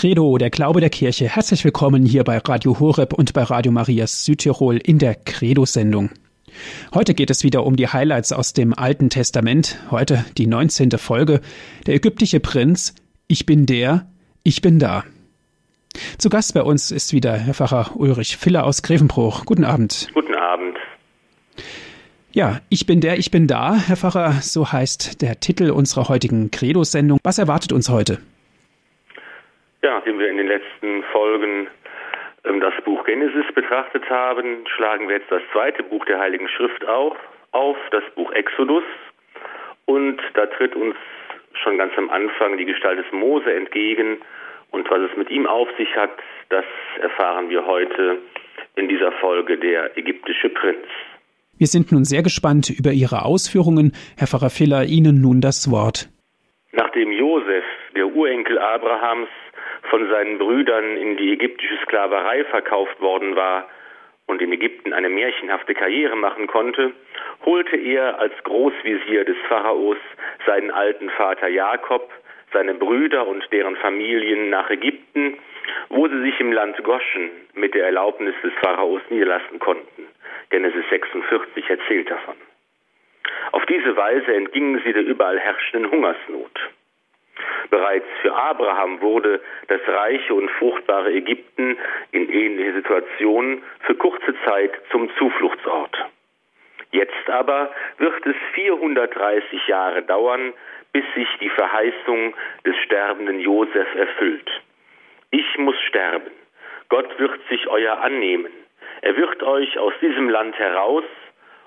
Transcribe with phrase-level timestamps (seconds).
[0.00, 1.28] Credo, der Glaube der Kirche.
[1.28, 6.08] Herzlich willkommen hier bei Radio Horeb und bei Radio Marias Südtirol in der Credo-Sendung.
[6.94, 9.78] Heute geht es wieder um die Highlights aus dem Alten Testament.
[9.90, 10.92] Heute die 19.
[10.92, 11.42] Folge.
[11.86, 12.94] Der ägyptische Prinz.
[13.28, 14.06] Ich bin der,
[14.42, 15.04] ich bin da.
[16.16, 19.44] Zu Gast bei uns ist wieder Herr Pfarrer Ulrich Filler aus Grevenbruch.
[19.44, 20.08] Guten Abend.
[20.14, 20.78] Guten Abend.
[22.32, 26.50] Ja, ich bin der, ich bin da, Herr Pfarrer, so heißt der Titel unserer heutigen
[26.50, 27.18] Credo-Sendung.
[27.22, 28.18] Was erwartet uns heute?
[29.82, 31.68] Ja, nachdem wir in den letzten Folgen
[32.44, 36.86] ähm, das Buch Genesis betrachtet haben, schlagen wir jetzt das zweite Buch der Heiligen Schrift
[36.86, 37.16] auf,
[37.52, 38.84] auf, das Buch Exodus.
[39.86, 40.96] Und da tritt uns
[41.62, 44.18] schon ganz am Anfang die Gestalt des Mose entgegen.
[44.70, 46.10] Und was es mit ihm auf sich hat,
[46.50, 46.64] das
[47.00, 48.18] erfahren wir heute
[48.76, 50.86] in dieser Folge der ägyptische Prinz.
[51.58, 53.92] Wir sind nun sehr gespannt über Ihre Ausführungen.
[54.16, 56.08] Herr Pfarrer Filler, Ihnen nun das Wort.
[56.72, 59.28] Nachdem Josef, der Urenkel Abrahams,
[59.90, 63.68] von seinen Brüdern in die ägyptische Sklaverei verkauft worden war
[64.26, 66.92] und in Ägypten eine märchenhafte Karriere machen konnte,
[67.44, 69.98] holte er als Großvisier des Pharaos
[70.46, 72.08] seinen alten Vater Jakob,
[72.52, 75.36] seine Brüder und deren Familien nach Ägypten,
[75.88, 80.06] wo sie sich im Land Goschen mit der Erlaubnis des Pharaos niederlassen konnten.
[80.50, 82.36] Genesis 46 erzählt davon.
[83.52, 86.70] Auf diese Weise entgingen sie der überall herrschenden Hungersnot.
[87.70, 91.78] Bereits für Abraham wurde das reiche und fruchtbare Ägypten
[92.12, 95.96] in ähnlicher Situation für kurze Zeit zum Zufluchtsort.
[96.92, 100.52] Jetzt aber wird es 430 Jahre dauern,
[100.92, 102.34] bis sich die Verheißung
[102.66, 104.50] des sterbenden Josef erfüllt.
[105.30, 106.32] Ich muss sterben.
[106.88, 108.52] Gott wird sich euer annehmen.
[109.02, 111.04] Er wird euch aus diesem Land heraus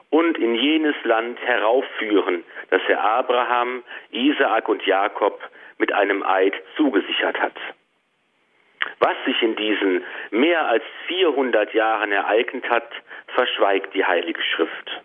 [0.10, 5.40] und in jenes Land heraufführen, das er Abraham, Isaak und Jakob
[5.78, 7.56] mit einem Eid zugesichert hat.
[9.00, 12.90] Was sich in diesen mehr als 400 Jahren ereignet hat,
[13.28, 15.02] verschweigt die Heilige Schrift.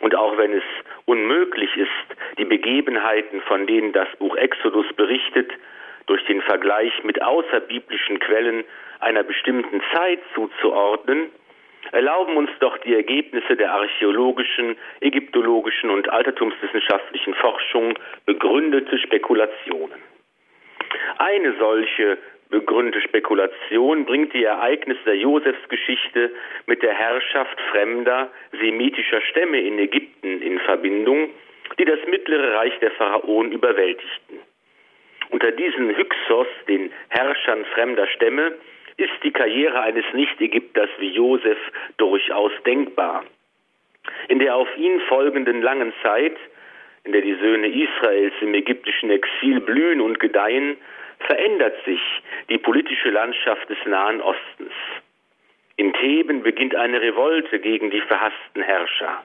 [0.00, 0.64] Und auch wenn es
[1.06, 5.50] unmöglich ist, die Begebenheiten, von denen das Buch Exodus berichtet,
[6.06, 8.64] durch den Vergleich mit außerbiblischen Quellen
[9.00, 11.30] einer bestimmten Zeit zuzuordnen,
[11.92, 20.00] erlauben uns doch die Ergebnisse der archäologischen, ägyptologischen und altertumswissenschaftlichen Forschung begründete Spekulationen.
[21.18, 22.18] Eine solche
[22.50, 26.30] begründete Spekulation bringt die Ereignisse der Josefsgeschichte
[26.66, 31.30] mit der Herrschaft fremder semitischer Stämme in Ägypten in Verbindung,
[31.78, 34.38] die das mittlere Reich der Pharaonen überwältigten.
[35.30, 38.52] Unter diesen Hyksos, den Herrschern fremder Stämme,
[38.96, 41.58] ist die Karriere eines Nicht-Ägypters wie Josef
[41.98, 43.24] durchaus denkbar.
[44.28, 46.36] In der auf ihn folgenden langen Zeit,
[47.04, 50.76] in der die Söhne Israels im ägyptischen Exil blühen und gedeihen,
[51.20, 52.00] verändert sich
[52.48, 54.72] die politische Landschaft des Nahen Ostens.
[55.76, 59.24] In Theben beginnt eine Revolte gegen die verhassten Herrscher.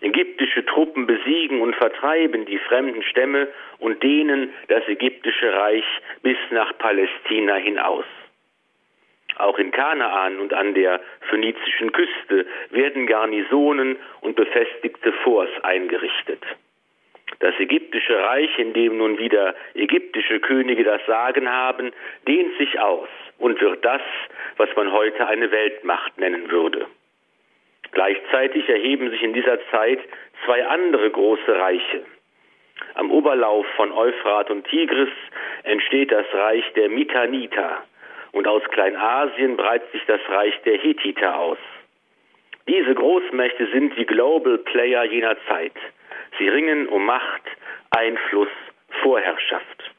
[0.00, 3.48] Ägyptische Truppen besiegen und vertreiben die fremden Stämme
[3.78, 5.84] und dehnen das ägyptische Reich
[6.22, 8.04] bis nach Palästina hinaus.
[9.38, 16.42] Auch in Kanaan und an der phönizischen Küste werden Garnisonen und befestigte Forts eingerichtet.
[17.40, 21.92] Das ägyptische Reich, in dem nun wieder ägyptische Könige das Sagen haben,
[22.26, 24.02] dehnt sich aus und wird das,
[24.56, 26.86] was man heute eine Weltmacht nennen würde.
[27.92, 30.00] Gleichzeitig erheben sich in dieser Zeit
[30.44, 32.02] zwei andere große Reiche.
[32.94, 35.08] Am Oberlauf von Euphrat und Tigris
[35.62, 37.84] entsteht das Reich der Mitaniter,
[38.38, 41.58] und aus Kleinasien breitet sich das Reich der Hethiter aus.
[42.68, 45.72] Diese Großmächte sind die Global Player jener Zeit.
[46.38, 47.42] Sie ringen um Macht,
[47.90, 48.48] Einfluss,
[49.02, 49.90] Vorherrschaft.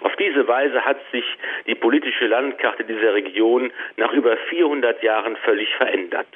[0.00, 1.24] Auf diese Weise hat sich
[1.68, 6.26] die politische Landkarte dieser Region nach über 400 Jahren völlig verändert.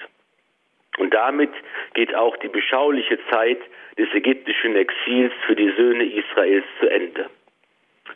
[0.99, 1.51] Und damit
[1.95, 3.59] geht auch die beschauliche Zeit
[3.99, 7.29] des ägyptischen Exils für die Söhne Israels zu Ende.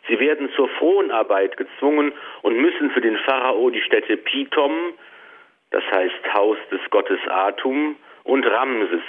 [0.07, 4.93] Sie werden zur Fronarbeit gezwungen und müssen für den Pharao die Städte Pithom,
[5.71, 9.03] das heißt Haus des Gottes Atum, und Ramses,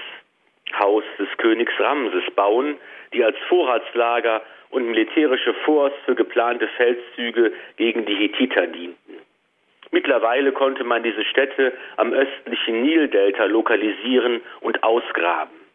[0.79, 2.77] Haus des Königs Ramses, bauen,
[3.13, 9.21] die als Vorratslager und militärische Forts für geplante Feldzüge gegen die Hethiter dienten.
[9.91, 15.66] Mittlerweile konnte man diese Städte am östlichen Nildelta lokalisieren und ausgraben.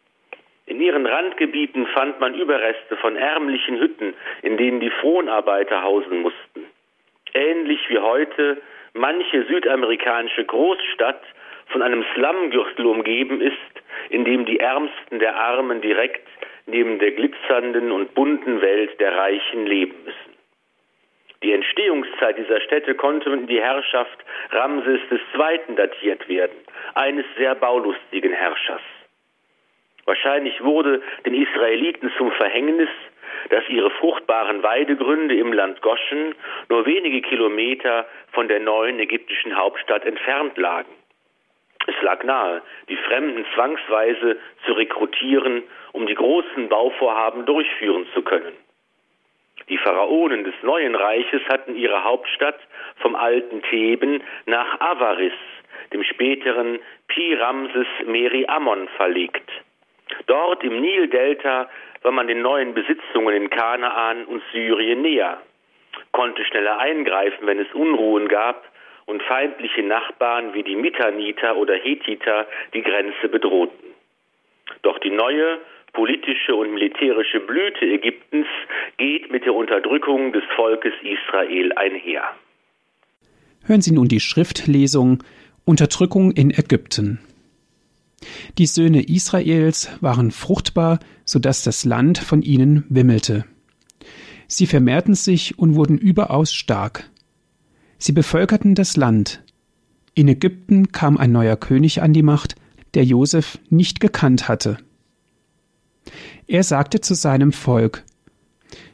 [0.66, 6.66] In ihren Randgebieten fand man Überreste von ärmlichen Hütten, in denen die Fronarbeiter hausen mussten.
[7.34, 8.62] Ähnlich wie heute
[8.94, 11.22] manche südamerikanische Großstadt
[11.68, 13.54] von einem Slumgürtel umgeben ist,
[14.10, 16.28] in dem die Ärmsten der Armen direkt
[16.66, 20.32] neben der glitzernden und bunten Welt der Reichen leben müssen.
[21.42, 24.18] Die Entstehungszeit dieser Städte konnte in die Herrschaft
[24.52, 25.74] Ramses II.
[25.74, 26.56] datiert werden,
[26.94, 28.82] eines sehr baulustigen Herrschers.
[30.04, 32.88] Wahrscheinlich wurde den Israeliten zum Verhängnis,
[33.50, 36.34] dass ihre fruchtbaren Weidegründe im Land Goschen
[36.68, 40.90] nur wenige Kilometer von der neuen ägyptischen Hauptstadt entfernt lagen.
[41.86, 48.52] Es lag nahe, die Fremden zwangsweise zu rekrutieren, um die großen Bauvorhaben durchführen zu können.
[49.68, 52.58] Die Pharaonen des neuen Reiches hatten ihre Hauptstadt
[52.96, 55.32] vom alten Theben nach Avaris,
[55.92, 56.78] dem späteren
[57.08, 59.50] Pi-Ramses Meri Ammon, verlegt.
[60.26, 61.68] Dort im Nildelta
[62.02, 65.40] war man den neuen Besitzungen in Kanaan und Syrien näher,
[66.12, 68.64] konnte schneller eingreifen, wenn es Unruhen gab
[69.06, 73.94] und feindliche Nachbarn wie die Mitaniter oder Hethiter die Grenze bedrohten.
[74.82, 75.58] Doch die neue
[75.92, 78.46] politische und militärische Blüte Ägyptens
[78.96, 82.24] geht mit der Unterdrückung des Volkes Israel einher.
[83.66, 85.22] Hören Sie nun die Schriftlesung
[85.64, 87.20] Unterdrückung in Ägypten.
[88.58, 93.44] Die Söhne Israels waren fruchtbar, so dass das Land von ihnen wimmelte.
[94.46, 97.10] Sie vermehrten sich und wurden überaus stark.
[97.98, 99.42] Sie bevölkerten das Land.
[100.14, 102.56] In Ägypten kam ein neuer König an die Macht,
[102.94, 104.76] der Josef nicht gekannt hatte.
[106.46, 108.04] Er sagte zu seinem Volk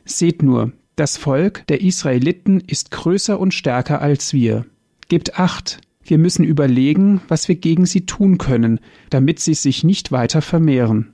[0.05, 4.67] Seht nur, das Volk der Israeliten ist größer und stärker als wir.
[5.09, 10.11] Gebt acht, wir müssen überlegen, was wir gegen sie tun können, damit sie sich nicht
[10.13, 11.13] weiter vermehren.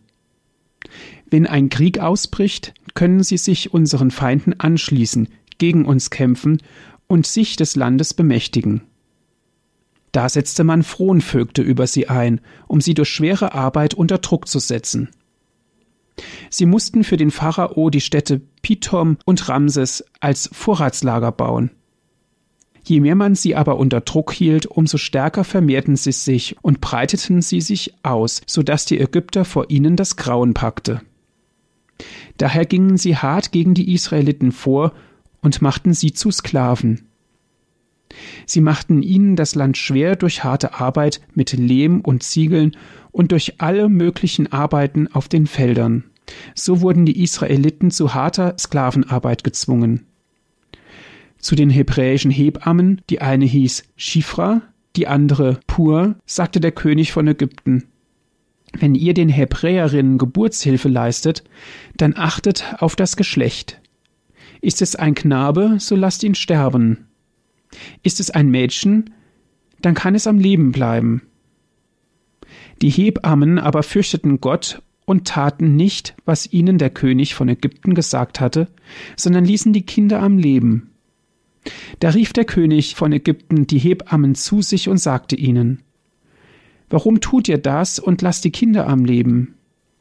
[1.28, 6.58] Wenn ein Krieg ausbricht, können sie sich unseren Feinden anschließen, gegen uns kämpfen
[7.06, 8.82] und sich des Landes bemächtigen.
[10.12, 14.60] Da setzte man Fronvögte über sie ein, um sie durch schwere Arbeit unter Druck zu
[14.60, 15.08] setzen.
[16.50, 21.70] Sie mussten für den Pharao die Städte Pithom und Ramses als Vorratslager bauen.
[22.86, 27.40] Je mehr man sie aber unter Druck hielt, umso stärker vermehrten sie sich und breiteten
[27.40, 31.00] sie sich aus, so dass die Ägypter vor ihnen das Grauen packte.
[32.36, 34.92] Daher gingen sie hart gegen die Israeliten vor
[35.40, 37.08] und machten sie zu Sklaven.
[38.44, 42.76] Sie machten ihnen das Land schwer durch harte Arbeit mit Lehm und Ziegeln
[43.12, 46.04] und durch alle möglichen Arbeiten auf den Feldern.
[46.54, 50.06] So wurden die Israeliten zu harter Sklavenarbeit gezwungen
[51.44, 54.62] zu den hebräischen Hebammen, die eine hieß Schifra,
[54.96, 57.84] die andere Pur, sagte der König von Ägypten.
[58.72, 61.44] Wenn ihr den Hebräerinnen Geburtshilfe leistet,
[61.98, 63.82] dann achtet auf das Geschlecht.
[64.62, 67.08] Ist es ein Knabe, so lasst ihn sterben.
[68.02, 69.10] Ist es ein Mädchen,
[69.82, 71.20] dann kann es am Leben bleiben.
[72.80, 78.40] Die Hebammen aber fürchteten Gott und taten nicht, was ihnen der König von Ägypten gesagt
[78.40, 78.68] hatte,
[79.14, 80.93] sondern ließen die Kinder am Leben.
[82.00, 85.82] Da rief der König von Ägypten die Hebammen zu sich und sagte ihnen
[86.90, 89.54] Warum tut ihr das und lasst die Kinder am Leben?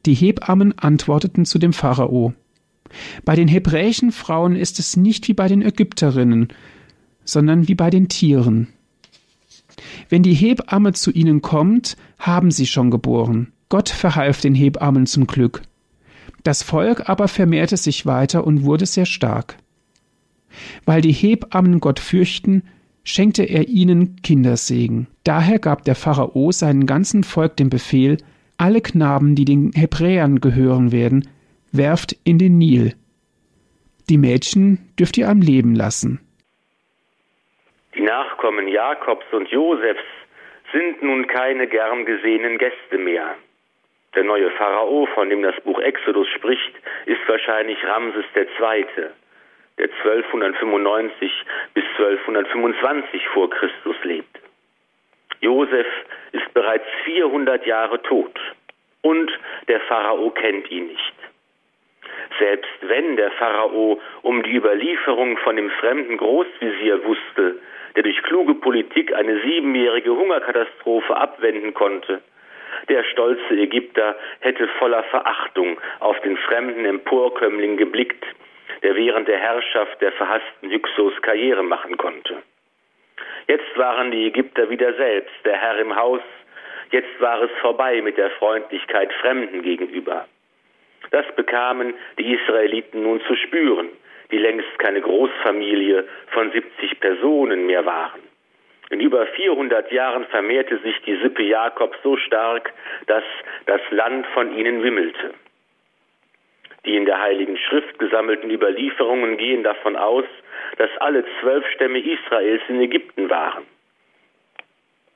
[0.06, 2.34] Die Hebammen antworteten zu dem Pharao
[3.24, 6.50] Bei den hebräischen Frauen ist es nicht wie bei den Ägypterinnen,
[7.24, 8.68] sondern wie bei den Tieren.
[10.10, 13.52] Wenn die Hebamme zu ihnen kommt, haben sie schon geboren.
[13.70, 15.64] Gott verhalf den Hebammen zum Glück.
[16.44, 19.58] Das Volk aber vermehrte sich weiter und wurde sehr stark.
[20.86, 22.64] Weil die Hebammen Gott fürchten,
[23.04, 25.08] schenkte er ihnen Kindersegen.
[25.24, 28.18] Daher gab der Pharao seinem ganzen Volk den Befehl,
[28.58, 31.28] alle Knaben, die den Hebräern gehören werden,
[31.72, 32.94] werft in den Nil.
[34.10, 36.20] Die Mädchen dürft ihr am Leben lassen.
[37.96, 40.04] Die Nachkommen Jakobs und Josefs
[40.72, 43.36] sind nun keine gern gesehenen Gäste mehr.
[44.16, 46.74] Der neue Pharao, von dem das Buch Exodus spricht,
[47.06, 48.86] ist wahrscheinlich Ramses II
[49.78, 51.32] der 1295
[51.74, 54.40] bis 1225 vor Christus lebt.
[55.42, 55.88] Josef
[56.32, 58.40] ist bereits 400 Jahre tot
[59.02, 59.32] und
[59.68, 61.14] der Pharao kennt ihn nicht.
[62.40, 67.60] Selbst wenn der Pharao um die Überlieferung von dem fremden Großvisier wusste,
[67.96, 72.22] der durch kluge Politik eine siebenjährige Hungerkatastrophe abwenden konnte,
[72.90, 78.26] der stolze Ägypter hätte voller Verachtung auf den fremden Emporkömmling geblickt,
[78.84, 82.44] der während der Herrschaft der verhassten Hyksos Karriere machen konnte.
[83.48, 86.22] Jetzt waren die Ägypter wieder selbst der Herr im Haus,
[86.92, 90.28] jetzt war es vorbei mit der Freundlichkeit Fremden gegenüber.
[91.12, 93.90] Das bekamen die Israeliten nun zu spüren,
[94.32, 98.22] die längst keine Großfamilie von 70 Personen mehr waren.
[98.90, 102.74] In über 400 Jahren vermehrte sich die Sippe Jakobs so stark,
[103.08, 103.24] dass
[103.66, 105.34] das Land von ihnen wimmelte.
[106.86, 110.26] Die in der Heiligen Schrift gesammelten Überlieferungen gehen davon aus,
[110.78, 113.66] dass alle zwölf Stämme Israels in Ägypten waren.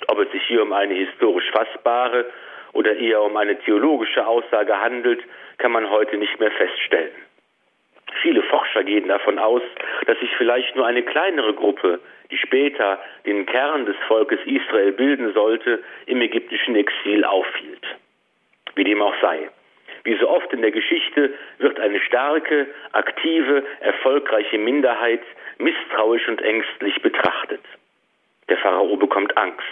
[0.07, 2.25] Ob es sich hier um eine historisch fassbare
[2.73, 5.21] oder eher um eine theologische Aussage handelt,
[5.57, 7.11] kann man heute nicht mehr feststellen.
[8.21, 9.61] Viele Forscher gehen davon aus,
[10.05, 11.99] dass sich vielleicht nur eine kleinere Gruppe,
[12.31, 17.85] die später den Kern des Volkes Israel bilden sollte, im ägyptischen Exil aufhielt.
[18.75, 19.49] Wie dem auch sei.
[20.03, 25.21] Wie so oft in der Geschichte wird eine starke, aktive, erfolgreiche Minderheit
[25.59, 27.61] misstrauisch und ängstlich betrachtet.
[28.49, 29.63] Der Pharao bekommt Angst.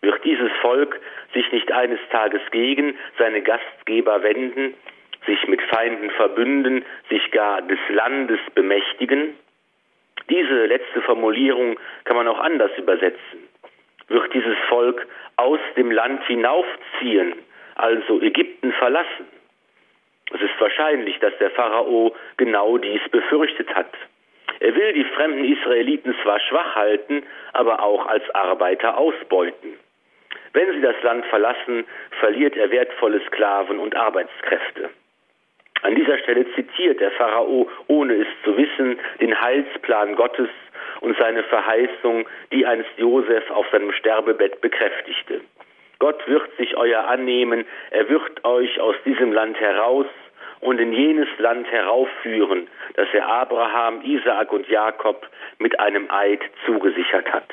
[0.00, 1.00] Wird dieses Volk
[1.32, 4.74] sich nicht eines Tages gegen seine Gastgeber wenden,
[5.26, 9.36] sich mit Feinden verbünden, sich gar des Landes bemächtigen?
[10.28, 13.48] Diese letzte Formulierung kann man auch anders übersetzen.
[14.08, 15.06] Wird dieses Volk
[15.36, 17.34] aus dem Land hinaufziehen,
[17.76, 19.26] also Ägypten verlassen?
[20.34, 23.92] Es ist wahrscheinlich, dass der Pharao genau dies befürchtet hat.
[24.60, 29.74] Er will die fremden Israeliten zwar schwach halten, aber auch als Arbeiter ausbeuten.
[30.52, 31.84] Wenn sie das Land verlassen,
[32.20, 34.90] verliert er wertvolle Sklaven und Arbeitskräfte.
[35.82, 40.48] An dieser Stelle zitiert der Pharao, ohne es zu wissen, den Heilsplan Gottes
[41.00, 45.40] und seine Verheißung, die einst Josef auf seinem Sterbebett bekräftigte.
[46.02, 50.06] Gott wird sich euer annehmen, er wird euch aus diesem Land heraus
[50.58, 55.24] und in jenes Land heraufführen, das er Abraham, Isaak und Jakob
[55.60, 57.48] mit einem Eid zugesichert hat.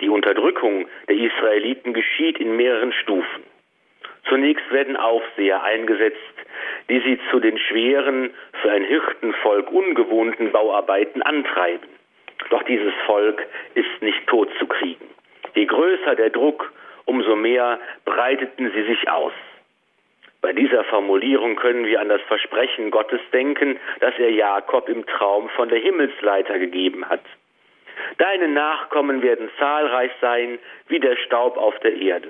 [0.00, 3.44] Die Unterdrückung der Israeliten geschieht in mehreren Stufen.
[4.28, 6.18] Zunächst werden Aufseher eingesetzt,
[6.88, 11.90] die sie zu den schweren, für ein Hirtenvolk ungewohnten Bauarbeiten antreiben.
[12.50, 13.40] Doch dieses Volk
[13.74, 15.06] ist nicht tot zu kriegen.
[15.54, 16.72] Je größer der Druck,
[17.08, 19.32] umso mehr breiteten sie sich aus.
[20.40, 25.48] Bei dieser Formulierung können wir an das Versprechen Gottes denken, das er Jakob im Traum
[25.50, 27.22] von der Himmelsleiter gegeben hat.
[28.18, 32.28] Deine Nachkommen werden zahlreich sein wie der Staub auf der Erde.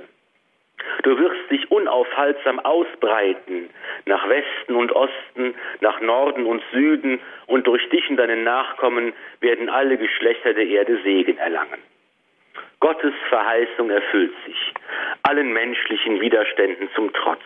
[1.03, 3.69] Du wirst dich unaufhaltsam ausbreiten
[4.07, 9.69] nach Westen und Osten, nach Norden und Süden, und durch dich und deine Nachkommen werden
[9.69, 11.83] alle Geschlechter der Erde Segen erlangen.
[12.81, 14.75] Gottes Verheißung erfüllt sich,
[15.23, 17.43] allen menschlichen Widerständen zum Trotz.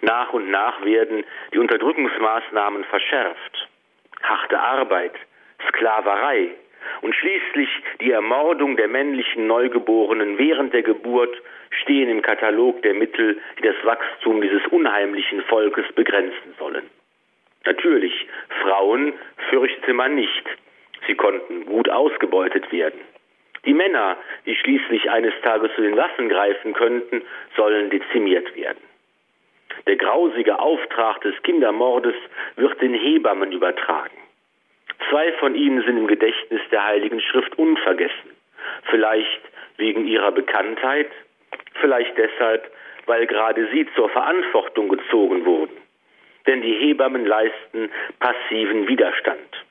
[0.00, 3.68] Nach und nach werden die Unterdrückungsmaßnahmen verschärft.
[4.22, 5.14] Harte Arbeit,
[5.68, 6.50] Sklaverei
[7.02, 7.68] und schließlich
[8.00, 11.34] die Ermordung der männlichen Neugeborenen während der Geburt
[11.82, 16.88] stehen im Katalog der Mittel, die das Wachstum dieses unheimlichen Volkes begrenzen sollen.
[17.64, 18.26] Natürlich,
[18.62, 19.12] Frauen
[19.50, 20.44] fürchtete man nicht.
[21.06, 23.00] Sie konnten gut ausgebeutet werden.
[23.64, 27.22] Die Männer, die schließlich eines Tages zu den Waffen greifen könnten,
[27.56, 28.82] sollen dezimiert werden.
[29.86, 32.14] Der grausige Auftrag des Kindermordes
[32.56, 34.16] wird den Hebammen übertragen.
[35.08, 38.30] Zwei von ihnen sind im Gedächtnis der Heiligen Schrift unvergessen.
[38.90, 39.40] Vielleicht
[39.76, 41.10] wegen ihrer Bekanntheit,
[41.80, 42.70] vielleicht deshalb,
[43.06, 45.76] weil gerade sie zur Verantwortung gezogen wurden.
[46.46, 49.64] Denn die Hebammen leisten passiven Widerstand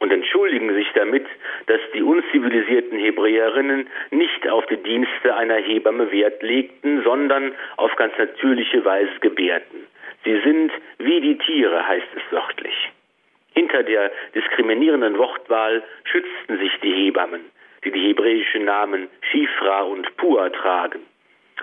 [0.00, 1.26] und entschuldigen sich damit,
[1.66, 8.16] dass die unzivilisierten Hebräerinnen nicht auf die Dienste einer Hebamme Wert legten, sondern auf ganz
[8.18, 9.86] natürliche Weise gebärden.
[10.24, 12.74] Sie sind wie die Tiere, heißt es wörtlich.
[13.54, 17.44] Hinter der diskriminierenden Wortwahl schützten sich die Hebammen,
[17.84, 21.00] die die hebräischen Namen Shifra und Pua tragen,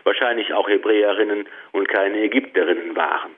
[0.03, 3.31] wahrscheinlich auch Hebräerinnen und keine Ägypterinnen waren.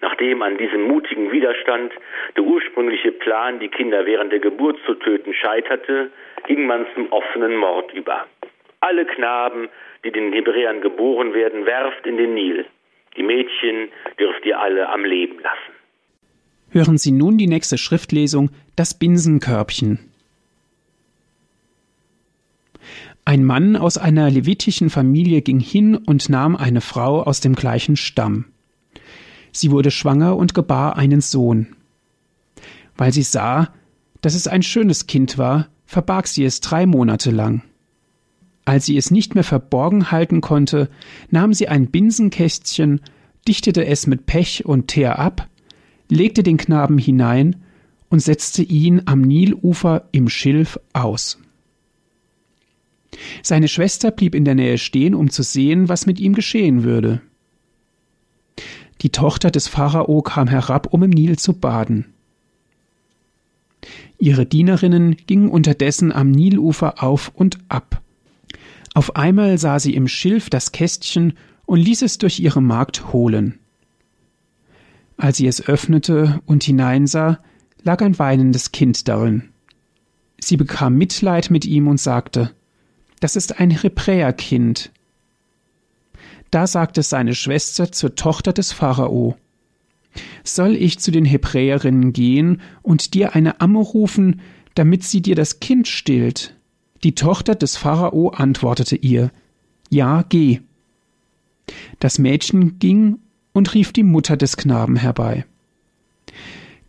[0.00, 1.92] Nachdem an diesem mutigen Widerstand
[2.36, 6.10] der ursprüngliche Plan, die Kinder während der Geburt zu töten, scheiterte,
[6.46, 8.26] ging man zum offenen Mord über.
[8.80, 9.68] Alle Knaben,
[10.04, 12.66] die den Hebräern geboren werden, werft in den Nil.
[13.16, 13.88] Die Mädchen
[14.18, 15.74] dürft ihr alle am Leben lassen.
[16.70, 20.10] Hören Sie nun die nächste Schriftlesung, das Binsenkörbchen.
[23.24, 27.96] Ein Mann aus einer levitischen Familie ging hin und nahm eine Frau aus dem gleichen
[27.96, 28.46] Stamm.
[29.56, 31.68] Sie wurde schwanger und gebar einen Sohn.
[32.96, 33.72] Weil sie sah,
[34.20, 37.62] dass es ein schönes Kind war, verbarg sie es drei Monate lang.
[38.64, 40.90] Als sie es nicht mehr verborgen halten konnte,
[41.30, 43.00] nahm sie ein Binsenkästchen,
[43.46, 45.48] dichtete es mit Pech und Teer ab,
[46.08, 47.56] legte den Knaben hinein
[48.08, 51.38] und setzte ihn am Nilufer im Schilf aus.
[53.42, 57.20] Seine Schwester blieb in der Nähe stehen, um zu sehen, was mit ihm geschehen würde.
[59.04, 62.06] Die Tochter des Pharao kam herab, um im Nil zu baden.
[64.18, 68.00] Ihre Dienerinnen gingen unterdessen am Nilufer auf und ab.
[68.94, 71.34] Auf einmal sah sie im Schilf das Kästchen
[71.66, 73.58] und ließ es durch ihre Magd holen.
[75.18, 77.40] Als sie es öffnete und hineinsah,
[77.82, 79.50] lag ein weinendes Kind darin.
[80.40, 82.52] Sie bekam Mitleid mit ihm und sagte,
[83.20, 84.92] das ist ein Hebräerkind.
[86.54, 89.34] Da sagte seine Schwester zur Tochter des Pharao,
[90.44, 94.40] soll ich zu den Hebräerinnen gehen und dir eine Amme rufen,
[94.76, 96.54] damit sie dir das Kind stillt?
[97.02, 99.32] Die Tochter des Pharao antwortete ihr,
[99.90, 100.60] Ja, geh.
[101.98, 103.18] Das Mädchen ging
[103.52, 105.46] und rief die Mutter des Knaben herbei.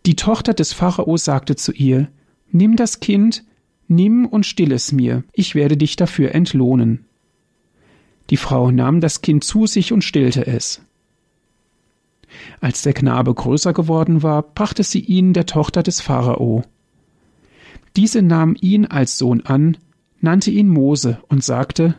[0.06, 2.06] Die Tochter des Pharao sagte zu ihr,
[2.52, 3.42] Nimm das Kind,
[3.88, 7.05] nimm und still es mir, ich werde dich dafür entlohnen.
[8.30, 10.82] Die Frau nahm das Kind zu sich und stillte es.
[12.60, 16.62] Als der Knabe größer geworden war, brachte sie ihn der Tochter des Pharao.
[17.96, 19.78] Diese nahm ihn als Sohn an,
[20.20, 21.94] nannte ihn Mose und sagte,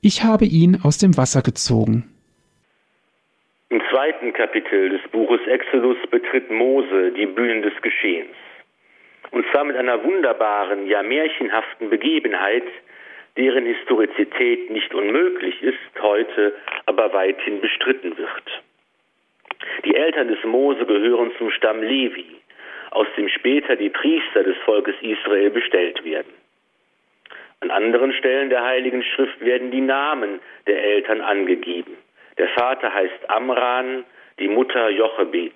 [0.00, 2.10] Ich habe ihn aus dem Wasser gezogen.
[3.68, 8.34] Im zweiten Kapitel des Buches Exodus betritt Mose die Bühnen des Geschehens.
[9.30, 12.64] Und zwar mit einer wunderbaren, ja märchenhaften Begebenheit,
[13.36, 16.54] deren Historizität nicht unmöglich ist, heute
[16.86, 18.62] aber weithin bestritten wird.
[19.84, 22.36] Die Eltern des Mose gehören zum Stamm Levi,
[22.90, 26.32] aus dem später die Priester des Volkes Israel bestellt werden.
[27.60, 31.96] An anderen Stellen der Heiligen Schrift werden die Namen der Eltern angegeben.
[32.36, 34.04] Der Vater heißt Amran,
[34.38, 35.54] die Mutter Jochebed.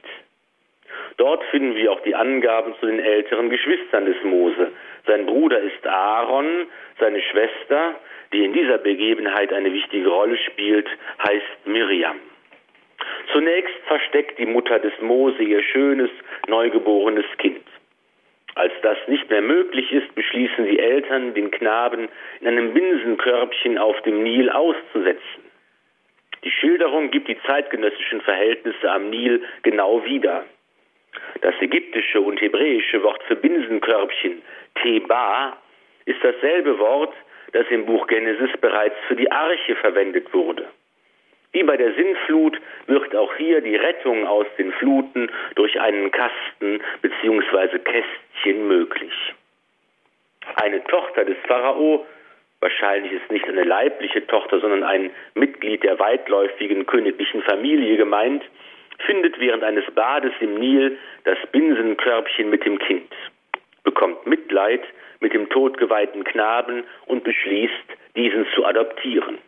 [1.16, 4.72] Dort finden wir auch die Angaben zu den älteren Geschwistern des Mose.
[5.06, 6.66] Sein Bruder ist Aaron,
[6.98, 7.94] seine Schwester,
[8.32, 10.88] die in dieser Begebenheit eine wichtige Rolle spielt,
[11.26, 12.20] heißt Miriam.
[13.32, 16.10] Zunächst versteckt die Mutter des Mose ihr schönes,
[16.46, 17.64] neugeborenes Kind.
[18.54, 22.08] Als das nicht mehr möglich ist, beschließen die Eltern, den Knaben
[22.40, 25.44] in einem Binsenkörbchen auf dem Nil auszusetzen.
[26.44, 30.44] Die Schilderung gibt die zeitgenössischen Verhältnisse am Nil genau wieder.
[31.40, 34.42] Das ägyptische und hebräische Wort für Binsenkörbchen,
[34.82, 35.56] Teba,
[36.04, 37.14] ist dasselbe Wort,
[37.52, 40.66] das im Buch Genesis bereits für die Arche verwendet wurde.
[41.52, 46.80] Wie bei der Sintflut wird auch hier die Rettung aus den Fluten durch einen Kasten
[47.00, 47.78] bzw.
[47.78, 49.34] Kästchen möglich.
[50.56, 52.06] Eine Tochter des Pharao,
[52.60, 58.44] wahrscheinlich ist nicht eine leibliche Tochter, sondern ein Mitglied der weitläufigen königlichen Familie gemeint,
[58.98, 63.12] findet während eines Bades im Nil das Binsenkörbchen mit dem Kind,
[63.84, 64.82] bekommt Mitleid
[65.20, 67.72] mit dem totgeweihten Knaben und beschließt,
[68.16, 69.38] diesen zu adoptieren.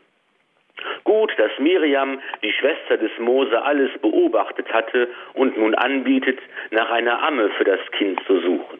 [1.04, 6.38] Gut, dass Miriam, die Schwester des Mose, alles beobachtet hatte und nun anbietet,
[6.70, 8.78] nach einer Amme für das Kind zu suchen.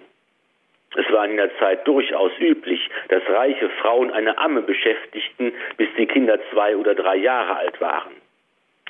[0.97, 6.07] Es war in der Zeit durchaus üblich, dass reiche Frauen eine Amme beschäftigten, bis die
[6.07, 8.13] Kinder zwei oder drei Jahre alt waren.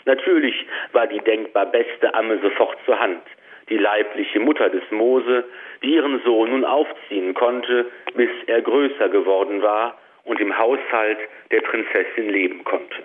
[0.05, 3.23] Natürlich war die denkbar beste Amme sofort zur Hand,
[3.69, 5.45] die leibliche Mutter des Mose,
[5.83, 11.19] die ihren Sohn nun aufziehen konnte, bis er größer geworden war und im Haushalt
[11.51, 13.03] der Prinzessin leben konnte.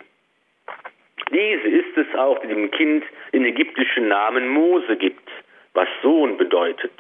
[1.32, 3.04] Diese ist es auch, die dem Kind
[3.34, 5.30] den ägyptischen Namen Mose gibt,
[5.74, 6.92] was Sohn bedeutet.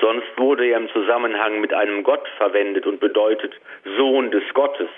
[0.00, 3.54] Sonst wurde er im Zusammenhang mit einem Gott verwendet und bedeutet
[3.96, 4.90] Sohn des Gottes.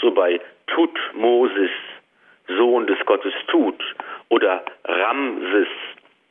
[0.00, 1.70] So bei Tut Moses,
[2.56, 3.82] Sohn des Gottes Tut,
[4.28, 5.68] oder Ramses,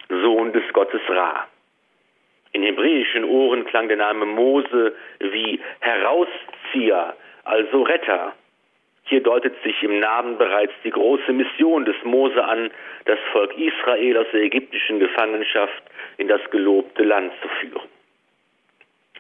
[0.10, 1.48] Sohn des Gottes Ra.
[2.54, 8.34] In hebräischen Ohren klang der Name Mose wie Herauszieher, also Retter.
[9.06, 12.72] Hier deutet sich im Namen bereits die große Mission des Mose an,
[13.06, 15.84] das Volk Israel aus der ägyptischen Gefangenschaft
[16.18, 17.90] in das gelobte Land zu führen.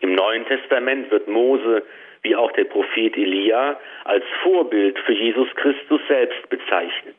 [0.01, 1.83] Im Neuen Testament wird Mose,
[2.23, 7.17] wie auch der Prophet Elia, als Vorbild für Jesus Christus selbst bezeichnet.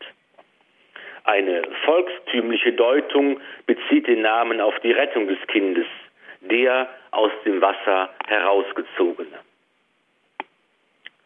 [1.25, 5.87] Eine volkstümliche Deutung bezieht den Namen auf die Rettung des Kindes,
[6.41, 9.39] der aus dem Wasser herausgezogene.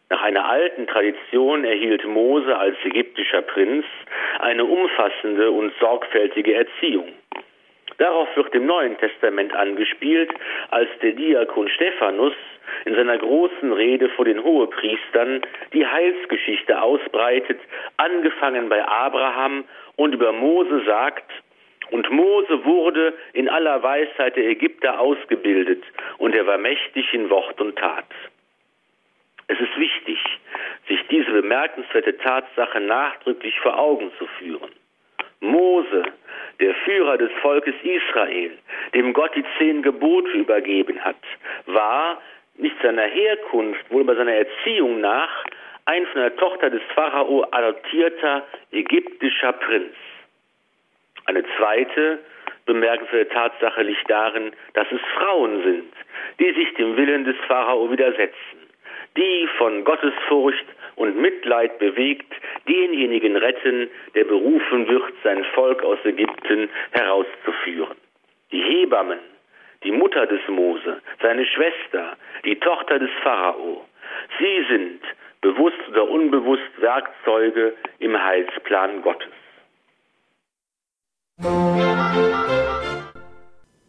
[0.09, 3.85] Nach einer alten Tradition erhielt Mose als ägyptischer Prinz
[4.39, 7.11] eine umfassende und sorgfältige Erziehung.
[7.97, 10.31] Darauf wird im Neuen Testament angespielt,
[10.69, 12.33] als der Diakon Stephanus
[12.85, 15.41] in seiner großen Rede vor den Hohepriestern
[15.73, 17.59] die Heilsgeschichte ausbreitet,
[17.97, 19.63] angefangen bei Abraham
[19.95, 21.31] und über Mose sagt,
[21.89, 25.83] und Mose wurde in aller Weisheit der Ägypter ausgebildet,
[26.17, 28.05] und er war mächtig in Wort und Tat.
[29.47, 30.19] Es ist wichtig,
[30.87, 34.71] sich diese bemerkenswerte Tatsache nachdrücklich vor Augen zu führen.
[35.39, 36.03] Mose,
[36.59, 38.57] der Führer des Volkes Israel,
[38.93, 41.15] dem Gott die zehn Gebote übergeben hat,
[41.65, 42.21] war
[42.55, 45.45] nicht seiner Herkunft, wohl bei seiner Erziehung nach,
[45.85, 49.95] ein von der Tochter des Pharao adoptierter ägyptischer Prinz.
[51.25, 52.19] Eine zweite
[52.65, 55.93] bemerkenswerte Tatsache liegt darin, dass es Frauen sind,
[56.39, 58.67] die sich dem Willen des Pharao widersetzen,
[59.15, 60.65] die von Gottesfurcht
[60.97, 62.33] und Mitleid bewegt
[62.67, 67.95] denjenigen retten, der berufen wird, sein Volk aus Ägypten herauszuführen.
[68.51, 69.19] Die Hebammen,
[69.83, 73.85] die Mutter des Mose, seine Schwester, die Tochter des Pharao,
[74.39, 75.01] sie sind
[75.41, 79.31] bewusst oder unbewusst Werkzeuge im Heilsplan Gottes.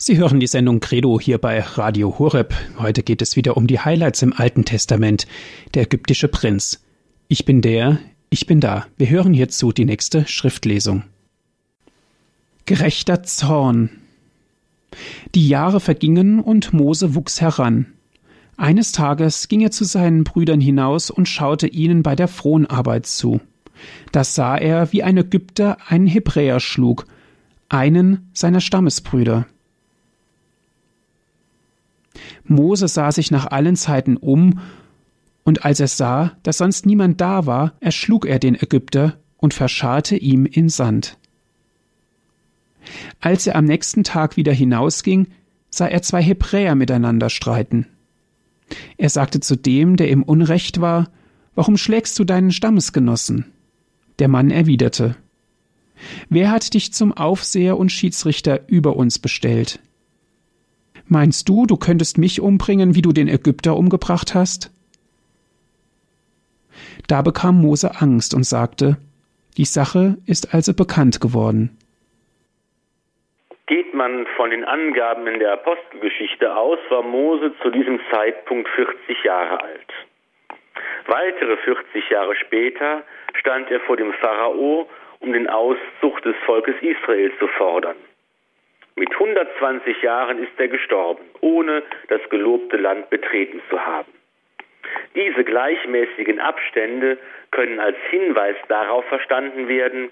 [0.01, 2.55] Sie hören die Sendung Credo hier bei Radio Horeb.
[2.79, 5.27] Heute geht es wieder um die Highlights im Alten Testament.
[5.75, 6.88] Der ägyptische Prinz.
[7.31, 7.99] Ich bin der,
[8.31, 8.87] ich bin da.
[8.97, 11.03] Wir hören hierzu die nächste Schriftlesung.
[12.65, 13.91] Gerechter Zorn.
[15.35, 17.93] Die Jahre vergingen und Mose wuchs heran.
[18.57, 23.43] Eines Tages ging er zu seinen Brüdern hinaus und schaute ihnen bei der Fronarbeit zu.
[24.11, 27.07] Da sah er, wie ein Ägypter einen Hebräer schlug,
[27.69, 29.47] einen seiner Stammesbrüder.
[32.45, 34.61] Mose sah sich nach allen Zeiten um,
[35.49, 40.15] und als er sah, dass sonst niemand da war, erschlug er den Ägypter und verscharrte
[40.15, 41.17] ihm in Sand.
[43.19, 45.29] Als er am nächsten Tag wieder hinausging,
[45.71, 47.87] sah er zwei Hebräer miteinander streiten.
[48.99, 51.09] Er sagte zu dem, der im Unrecht war,
[51.55, 53.47] Warum schlägst du deinen Stammesgenossen?
[54.19, 55.17] Der Mann erwiderte,
[56.29, 59.81] Wer hat dich zum Aufseher und Schiedsrichter über uns bestellt?
[61.07, 64.73] Meinst du, du könntest mich umbringen, wie du den Ägypter umgebracht hast?
[67.09, 68.97] Da bekam Mose Angst und sagte,
[69.57, 71.77] die Sache ist also bekannt geworden.
[73.67, 79.25] Geht man von den Angaben in der Apostelgeschichte aus, war Mose zu diesem Zeitpunkt 40
[79.25, 79.93] Jahre alt.
[81.07, 83.03] Weitere 40 Jahre später
[83.35, 84.89] stand er vor dem Pharao,
[85.21, 87.97] um den Auszug des Volkes Israel zu fordern.
[88.97, 94.13] Mit 120 Jahren ist er gestorben, ohne das gelobte Land betreten zu haben.
[95.15, 97.19] Diese gleichmäßigen Abstände
[97.51, 100.11] können als Hinweis darauf verstanden werden,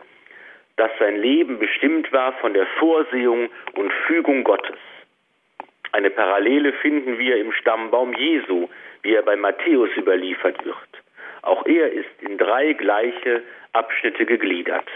[0.76, 4.78] dass sein Leben bestimmt war von der Vorsehung und Fügung Gottes.
[5.92, 8.68] Eine Parallele finden wir im Stammbaum Jesu,
[9.02, 10.76] wie er bei Matthäus überliefert wird.
[11.42, 14.88] Auch er ist in drei gleiche Abschnitte gegliedert.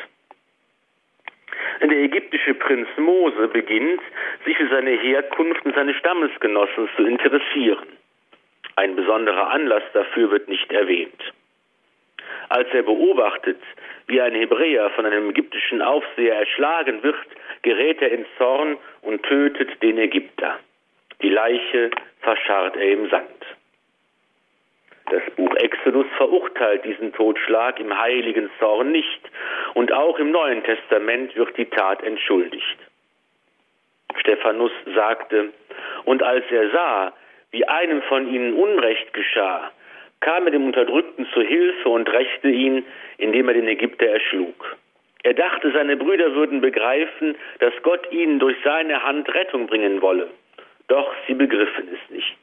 [1.81, 4.01] Der ägyptische Prinz Mose beginnt,
[4.45, 7.87] sich für seine Herkunft und seine Stammesgenossen zu interessieren.
[8.81, 11.21] Ein besonderer Anlass dafür wird nicht erwähnt.
[12.49, 13.61] Als er beobachtet,
[14.07, 17.19] wie ein Hebräer von einem ägyptischen Aufseher erschlagen wird,
[17.61, 20.59] gerät er in Zorn und tötet den Ägypter.
[21.21, 21.91] Die Leiche
[22.23, 23.45] verscharrt er im Sand.
[25.11, 29.21] Das Buch Exodus verurteilt diesen Totschlag im heiligen Zorn nicht
[29.75, 32.79] und auch im Neuen Testament wird die Tat entschuldigt.
[34.17, 35.53] Stephanus sagte,
[36.07, 37.13] und als er sah,
[37.51, 39.71] wie einem von ihnen Unrecht geschah,
[40.21, 42.85] kam er dem Unterdrückten zu Hilfe und rächte ihn,
[43.19, 44.77] indem er den Ägypter erschlug.
[45.23, 50.31] Er dachte, seine Brüder würden begreifen, dass Gott ihnen durch seine Hand Rettung bringen wolle.
[50.89, 52.37] Doch sie begriffen es nicht.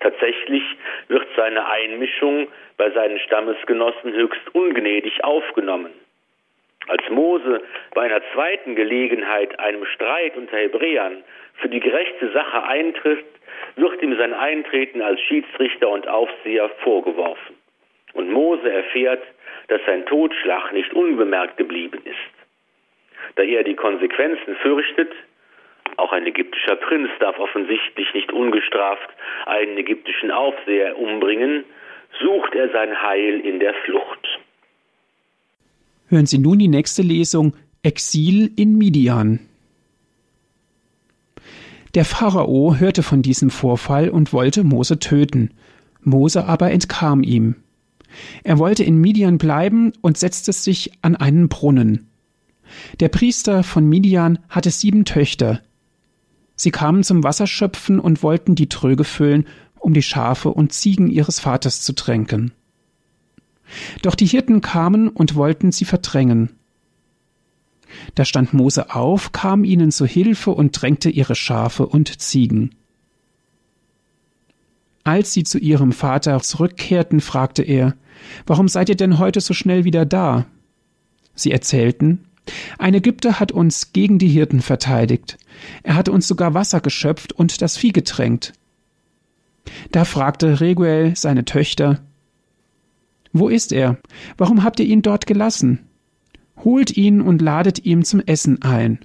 [0.00, 0.62] Tatsächlich
[1.08, 5.92] wird seine Einmischung bei seinen Stammesgenossen höchst ungnädig aufgenommen.
[6.90, 7.62] Als Mose
[7.94, 11.22] bei einer zweiten Gelegenheit einem Streit unter Hebräern
[11.60, 13.26] für die gerechte Sache eintrifft,
[13.76, 17.54] wird ihm sein Eintreten als Schiedsrichter und Aufseher vorgeworfen.
[18.14, 19.22] Und Mose erfährt,
[19.68, 23.36] dass sein Totschlag nicht unbemerkt geblieben ist.
[23.36, 25.12] Da er die Konsequenzen fürchtet,
[25.96, 29.10] auch ein ägyptischer Prinz darf offensichtlich nicht ungestraft
[29.46, 31.64] einen ägyptischen Aufseher umbringen,
[32.20, 34.40] sucht er sein Heil in der Flucht.
[36.10, 39.40] Hören Sie nun die nächste Lesung Exil in Midian.
[41.94, 45.50] Der Pharao hörte von diesem Vorfall und wollte Mose töten.
[46.02, 47.56] Mose aber entkam ihm.
[48.42, 52.08] Er wollte in Midian bleiben und setzte sich an einen Brunnen.
[53.00, 55.62] Der Priester von Midian hatte sieben Töchter,
[56.60, 59.46] Sie kamen zum Wasserschöpfen und wollten die Tröge füllen,
[59.78, 62.52] um die Schafe und Ziegen ihres Vaters zu tränken.
[64.02, 66.50] Doch die Hirten kamen und wollten sie verdrängen.
[68.14, 72.74] Da stand Mose auf, kam ihnen zu Hilfe und drängte ihre Schafe und Ziegen.
[75.02, 77.94] Als sie zu ihrem Vater zurückkehrten, fragte er,
[78.46, 80.46] Warum seid ihr denn heute so schnell wieder da?
[81.34, 82.26] Sie erzählten,
[82.78, 85.38] ein Ägypter hat uns gegen die Hirten verteidigt.
[85.82, 88.52] Er hat uns sogar Wasser geschöpft und das Vieh getränkt.
[89.92, 92.00] Da fragte Reguel seine Töchter,
[93.32, 93.98] Wo ist er?
[94.36, 95.86] Warum habt ihr ihn dort gelassen?
[96.64, 98.98] holt ihn und ladet ihm zum Essen ein.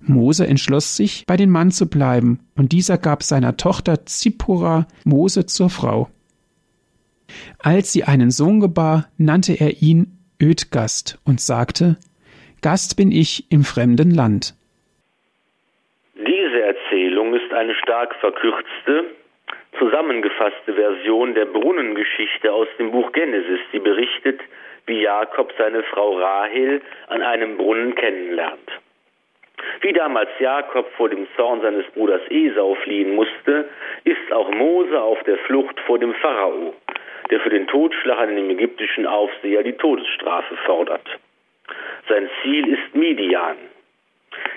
[0.00, 5.46] Mose entschloss sich, bei dem Mann zu bleiben, und dieser gab seiner Tochter Zippora Mose
[5.46, 6.08] zur Frau.
[7.58, 11.96] Als sie einen Sohn gebar, nannte er ihn Ödgast und sagte,
[12.62, 14.54] Gast bin ich im fremden Land.
[16.14, 19.04] Diese Erzählung ist eine stark verkürzte,
[19.78, 24.40] zusammengefasste Version der Brunnengeschichte aus dem Buch Genesis, die berichtet,
[24.86, 28.70] wie Jakob seine Frau Rahel an einem Brunnen kennenlernt.
[29.80, 33.68] Wie damals Jakob vor dem Zorn seines Bruders Esau fliehen musste,
[34.04, 36.74] ist auch Mose auf der Flucht vor dem Pharao,
[37.30, 41.06] der für den Totschlag an dem ägyptischen Aufseher die Todesstrafe fordert.
[42.08, 43.56] Sein Ziel ist Midian.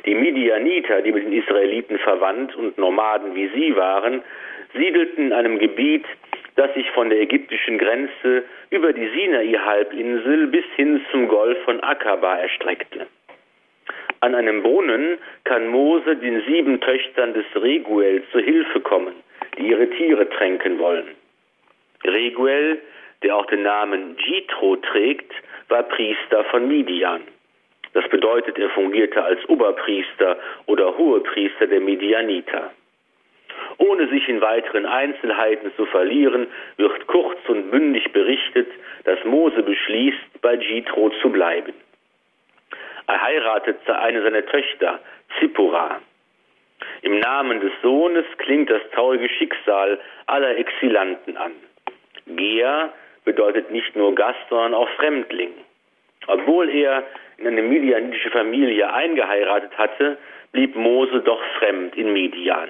[0.05, 4.21] Die Midianiter, die mit den Israeliten verwandt und Nomaden wie sie waren,
[4.73, 6.05] siedelten in einem Gebiet,
[6.55, 12.37] das sich von der ägyptischen Grenze über die Sinai-Halbinsel bis hin zum Golf von Akaba
[12.37, 13.07] erstreckte.
[14.21, 19.13] An einem Brunnen kann Mose den sieben Töchtern des Reguel zu Hilfe kommen,
[19.57, 21.15] die ihre Tiere tränken wollen.
[22.03, 22.81] Reguel,
[23.23, 25.31] der auch den Namen Jitro trägt,
[25.69, 27.21] war Priester von Midian.
[27.93, 32.71] Das bedeutet, er fungierte als Oberpriester oder Hohepriester der Midianiter.
[33.77, 38.67] Ohne sich in weiteren Einzelheiten zu verlieren, wird kurz und bündig berichtet,
[39.05, 41.73] dass Mose beschließt, bei Jitro zu bleiben.
[43.07, 44.99] Er heiratete eine seiner Töchter,
[45.39, 45.99] Zippora.
[47.01, 51.51] Im Namen des Sohnes klingt das traurige Schicksal aller Exilanten an.
[52.27, 52.93] Gea
[53.25, 55.53] bedeutet nicht nur Gast, sondern auch Fremdling.
[56.27, 57.03] Obwohl er
[57.37, 60.17] in eine midianitische Familie eingeheiratet hatte,
[60.51, 62.69] blieb Mose doch fremd in Midian.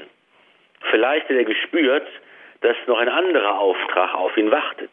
[0.91, 2.07] Vielleicht hat er gespürt,
[2.61, 4.91] dass noch ein anderer Auftrag auf ihn wartet.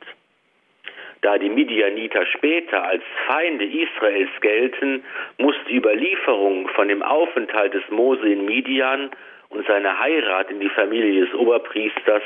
[1.22, 5.02] Da die Midianiter später als Feinde Israels gelten,
[5.38, 9.10] muss die Überlieferung von dem Aufenthalt des Mose in Midian
[9.48, 12.22] und seiner Heirat in die Familie des Oberpriesters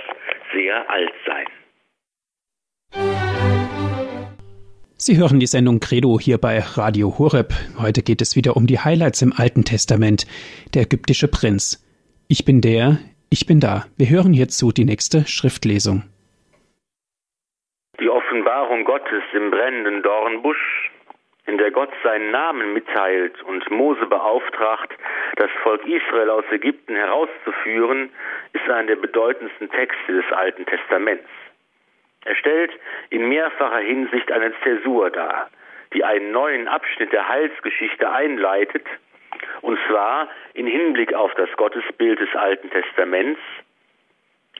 [0.52, 1.46] sehr alt sein.
[4.96, 7.54] Sie hören die Sendung Credo hier bei Radio Horeb.
[7.80, 10.26] Heute geht es wieder um die Highlights im Alten Testament.
[10.74, 11.82] Der ägyptische Prinz.
[12.28, 12.98] Ich bin der,
[13.30, 13.84] ich bin da.
[13.96, 16.02] Wir hören hierzu die nächste Schriftlesung.
[18.00, 20.90] Die Offenbarung Gottes im brennenden Dornbusch,
[21.46, 24.92] in der Gott seinen Namen mitteilt und Mose beauftragt,
[25.36, 28.10] das Volk Israel aus Ägypten herauszuführen,
[28.52, 31.28] ist einer der bedeutendsten Texte des Alten Testaments.
[32.24, 32.72] Er stellt
[33.10, 35.50] in mehrfacher Hinsicht eine Zäsur dar,
[35.94, 38.86] die einen neuen Abschnitt der Heilsgeschichte einleitet,
[39.62, 43.40] und zwar in Hinblick auf das Gottesbild des Alten Testaments,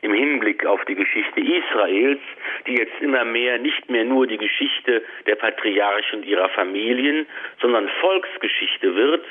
[0.02, 2.20] im Hinblick auf die Geschichte Israels,
[2.66, 7.26] die jetzt immer mehr nicht mehr nur die Geschichte der Patriarchen und ihrer Familien,
[7.60, 9.24] sondern Volksgeschichte wird,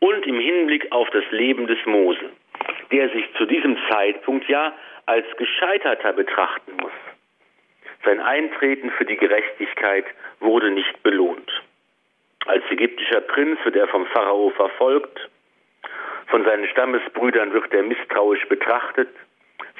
[0.00, 2.30] und im Hinblick auf das Leben des Mose,
[2.90, 4.74] der sich zu diesem Zeitpunkt ja
[5.06, 6.92] als Gescheiterter betrachten muss.
[8.04, 10.06] Sein Eintreten für die Gerechtigkeit
[10.40, 11.50] wurde nicht belohnt.
[12.46, 15.28] Als ägyptischer Prinz wird er vom Pharao verfolgt,
[16.28, 19.08] von seinen Stammesbrüdern wird er misstrauisch betrachtet,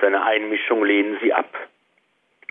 [0.00, 1.48] seine Einmischung lehnen sie ab.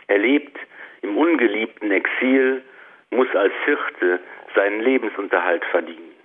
[0.07, 0.57] Er lebt
[1.01, 2.63] im ungeliebten Exil,
[3.11, 4.19] muss als Hirte
[4.55, 6.15] seinen Lebensunterhalt verdienen.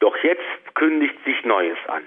[0.00, 2.02] Doch jetzt kündigt sich Neues an,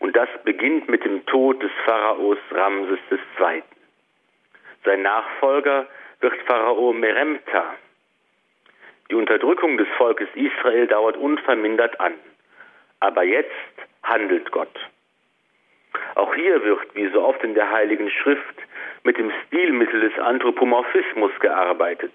[0.00, 3.62] und das beginnt mit dem Tod des Pharaos Ramses II.
[4.84, 5.86] Sein Nachfolger
[6.20, 7.76] wird Pharao Meremta.
[9.10, 12.14] Die Unterdrückung des Volkes Israel dauert unvermindert an.
[13.00, 13.50] Aber jetzt
[14.04, 14.78] handelt Gott.
[16.14, 18.54] Auch hier wird, wie so oft in der Heiligen Schrift,
[19.02, 22.12] mit dem Stilmittel des Anthropomorphismus gearbeitet.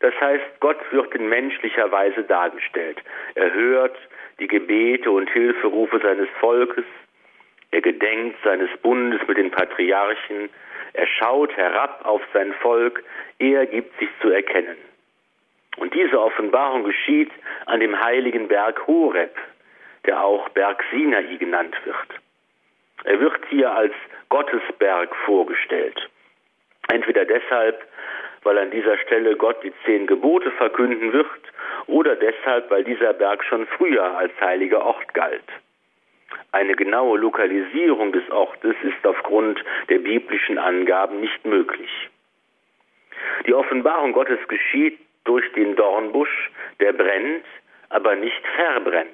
[0.00, 3.02] Das heißt, Gott wird in menschlicher Weise dargestellt.
[3.34, 3.96] Er hört
[4.38, 6.84] die Gebete und Hilferufe seines Volkes,
[7.72, 10.48] er gedenkt seines Bundes mit den Patriarchen,
[10.92, 13.02] er schaut herab auf sein Volk,
[13.38, 14.76] er gibt sich zu erkennen.
[15.76, 17.30] Und diese Offenbarung geschieht
[17.66, 19.34] an dem heiligen Berg Horeb,
[20.06, 22.20] der auch Berg Sinai genannt wird.
[23.04, 23.94] Er wird hier als
[24.28, 26.10] Gottesberg vorgestellt.
[26.88, 27.80] Entweder deshalb,
[28.42, 31.26] weil an dieser Stelle Gott die zehn Gebote verkünden wird,
[31.86, 35.44] oder deshalb, weil dieser Berg schon früher als heiliger Ort galt.
[36.52, 41.90] Eine genaue Lokalisierung des Ortes ist aufgrund der biblischen Angaben nicht möglich.
[43.46, 47.44] Die Offenbarung Gottes geschieht durch den Dornbusch, der brennt,
[47.90, 49.10] aber nicht verbrennt.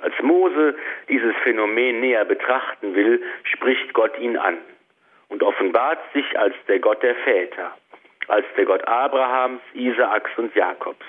[0.00, 0.74] Als Mose
[1.08, 4.58] dieses Phänomen näher betrachten will, spricht Gott ihn an
[5.28, 7.76] und offenbart sich als der Gott der Väter,
[8.28, 11.06] als der Gott Abrahams, Isaaks und Jakobs.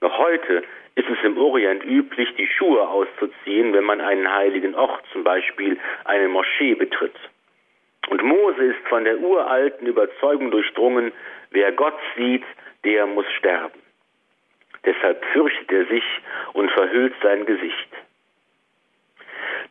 [0.00, 0.62] Noch heute
[0.94, 5.78] ist es im Orient üblich, die Schuhe auszuziehen, wenn man einen heiligen Ort, zum Beispiel
[6.04, 7.16] eine Moschee, betritt.
[8.08, 11.12] Und Mose ist von der uralten Überzeugung durchdrungen,
[11.50, 12.44] wer Gott sieht,
[12.84, 13.78] der muss sterben.
[14.84, 16.04] Deshalb fürchtet er sich
[16.54, 17.88] und verhüllt sein Gesicht.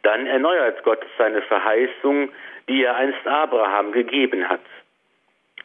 [0.04, 2.30] Dann erneuert Gott seine Verheißung,
[2.68, 4.62] die er einst Abraham gegeben hat.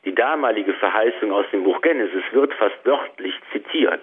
[0.04, 4.02] Die damalige Verheißung aus dem Buch Genesis wird fast wörtlich zitiert.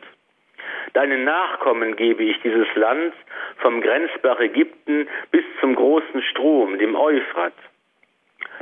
[0.94, 3.14] Deinen Nachkommen gebe ich dieses Land
[3.58, 7.54] vom Grenzbach Ägypten bis zum großen Strom, dem Euphrat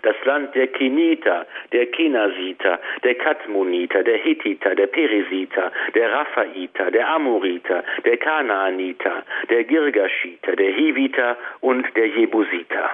[0.02, 7.08] das Land der Keniter, der Kenasiter, der Kadmoniter, der Hittiter, der Peresiter, der Raphaiter, der
[7.10, 12.92] Amoriter, der Kanaaniter, der Girgashiter, der Hiviter und der Jebusiter.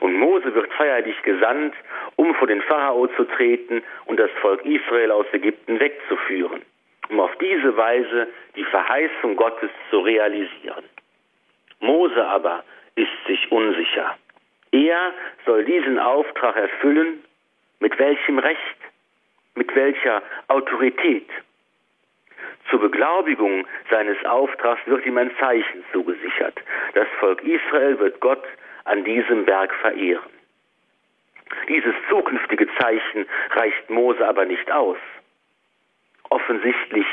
[0.00, 1.74] Und Mose wird feierlich gesandt,
[2.16, 6.62] um vor den Pharao zu treten und das Volk Israel aus Ägypten wegzuführen,
[7.08, 10.84] um auf diese Weise die Verheißung Gottes zu realisieren.
[11.80, 12.64] Mose aber
[12.96, 14.16] ist sich unsicher.
[14.70, 15.14] Er
[15.46, 17.24] soll diesen Auftrag erfüllen.
[17.80, 18.76] Mit welchem Recht?
[19.54, 21.28] Mit welcher Autorität?
[22.70, 26.60] Zur Beglaubigung seines Auftrags wird ihm ein Zeichen zugesichert.
[26.94, 28.44] Das Volk Israel wird Gott
[28.84, 30.30] an diesem Berg verehren.
[31.68, 34.98] Dieses zukünftige Zeichen reicht Mose aber nicht aus.
[36.30, 37.06] Offensichtlich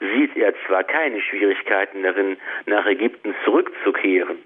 [0.00, 4.41] sieht er zwar keine Schwierigkeiten darin, nach Ägypten zurückzukehren,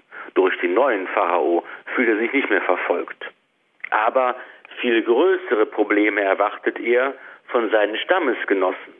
[0.77, 1.63] neuen Pharao
[1.95, 3.25] fühlt er sich nicht mehr verfolgt.
[3.89, 4.35] Aber
[4.79, 7.15] viel größere Probleme erwartet er
[7.47, 8.93] von seinen Stammesgenossen,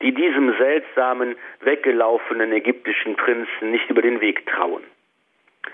[0.00, 4.82] die diesem seltsamen, weggelaufenen ägyptischen Prinzen nicht über den Weg trauen.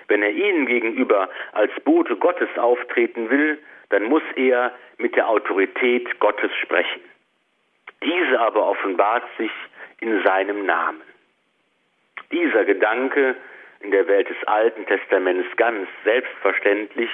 [0.09, 3.59] Wenn er ihnen gegenüber als Bote Gottes auftreten will,
[3.91, 7.03] dann muss er mit der Autorität Gottes sprechen.
[8.03, 9.53] Diese aber offenbart sich
[10.01, 11.03] in seinem Namen.
[12.33, 13.37] Dieser Gedanke
[13.87, 17.11] in der Welt des Alten Testaments ganz selbstverständlich,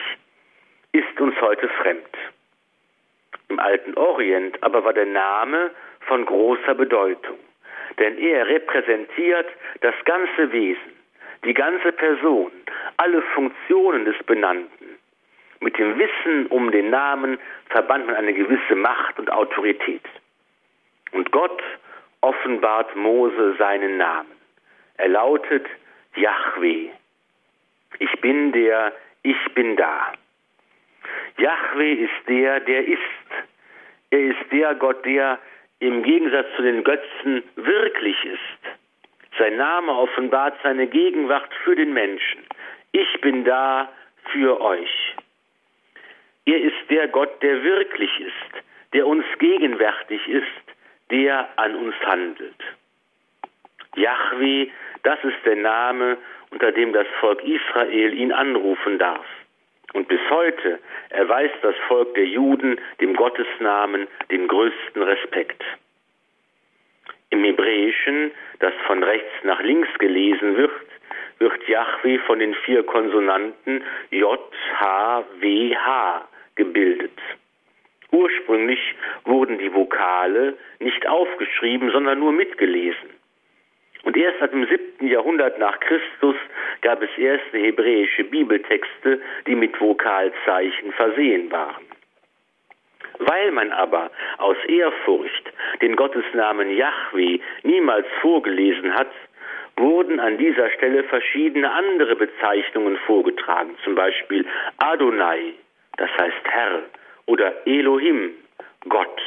[0.92, 2.16] ist uns heute fremd.
[3.50, 5.70] Im alten Orient aber war der Name
[6.06, 7.36] von großer Bedeutung,
[7.98, 9.48] denn er repräsentiert
[9.82, 10.92] das ganze Wesen,
[11.44, 12.50] die ganze Person,
[12.96, 14.98] alle Funktionen des Benannten.
[15.60, 20.06] Mit dem Wissen um den Namen verband man eine gewisse Macht und Autorität.
[21.10, 21.62] Und Gott
[22.22, 24.32] offenbart Mose seinen Namen.
[24.96, 25.66] Er lautet
[26.16, 26.90] Yahweh.
[27.98, 30.12] Ich bin der, ich bin da.
[31.38, 33.00] Yahweh ist der, der ist.
[34.10, 35.38] Er ist der Gott, der
[35.78, 38.78] im Gegensatz zu den Götzen wirklich ist.
[39.38, 42.44] Sein Name offenbart seine Gegenwart für den Menschen.
[42.92, 43.90] Ich bin da
[44.30, 45.16] für euch.
[46.44, 50.76] Er ist der Gott, der wirklich ist, der uns gegenwärtig ist,
[51.10, 52.62] der an uns handelt.
[53.96, 54.68] Yahweh,
[55.02, 56.18] das ist der Name,
[56.50, 59.26] unter dem das Volk Israel ihn anrufen darf.
[59.92, 60.78] Und bis heute
[61.10, 65.62] erweist das Volk der Juden dem Gottesnamen den größten Respekt.
[67.30, 70.70] Im Hebräischen, das von rechts nach links gelesen wird,
[71.38, 74.40] wird Yahweh von den vier Konsonanten J,
[74.78, 77.18] H, W, H gebildet.
[78.10, 83.21] Ursprünglich wurden die Vokale nicht aufgeschrieben, sondern nur mitgelesen.
[84.04, 86.36] Und erst ab dem siebten Jahrhundert nach Christus
[86.80, 91.86] gab es erste hebräische Bibeltexte, die mit Vokalzeichen versehen waren.
[93.18, 99.10] Weil man aber aus Ehrfurcht den Gottesnamen Yahweh niemals vorgelesen hat,
[99.76, 104.44] wurden an dieser Stelle verschiedene andere Bezeichnungen vorgetragen, zum Beispiel
[104.78, 105.54] Adonai,
[105.96, 106.82] das heißt Herr,
[107.26, 108.34] oder Elohim,
[108.88, 109.20] Gott.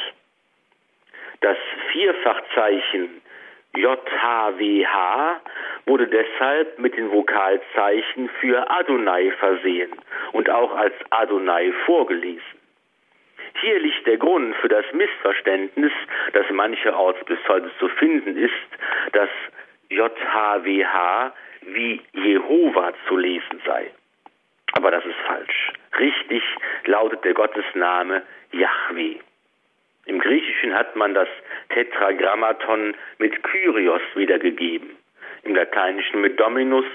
[1.40, 1.56] Das
[1.92, 3.22] Vierfachzeichen
[3.76, 5.40] JHWH
[5.86, 9.92] wurde deshalb mit den Vokalzeichen für Adonai versehen
[10.32, 12.42] und auch als Adonai vorgelesen.
[13.60, 15.92] Hier liegt der Grund für das Missverständnis,
[16.32, 18.52] das mancherorts bis heute zu finden ist,
[19.12, 19.30] dass
[19.88, 21.32] JHWH
[21.62, 23.90] wie Jehova zu lesen sei.
[24.72, 25.72] Aber das ist falsch.
[25.98, 26.42] Richtig
[26.84, 28.22] lautet der Gottesname
[28.52, 29.16] Yahweh.
[30.06, 31.28] Im Griechischen hat man das
[31.70, 34.90] Tetragrammaton mit Kyrios wiedergegeben,
[35.42, 36.86] im Lateinischen mit Dominus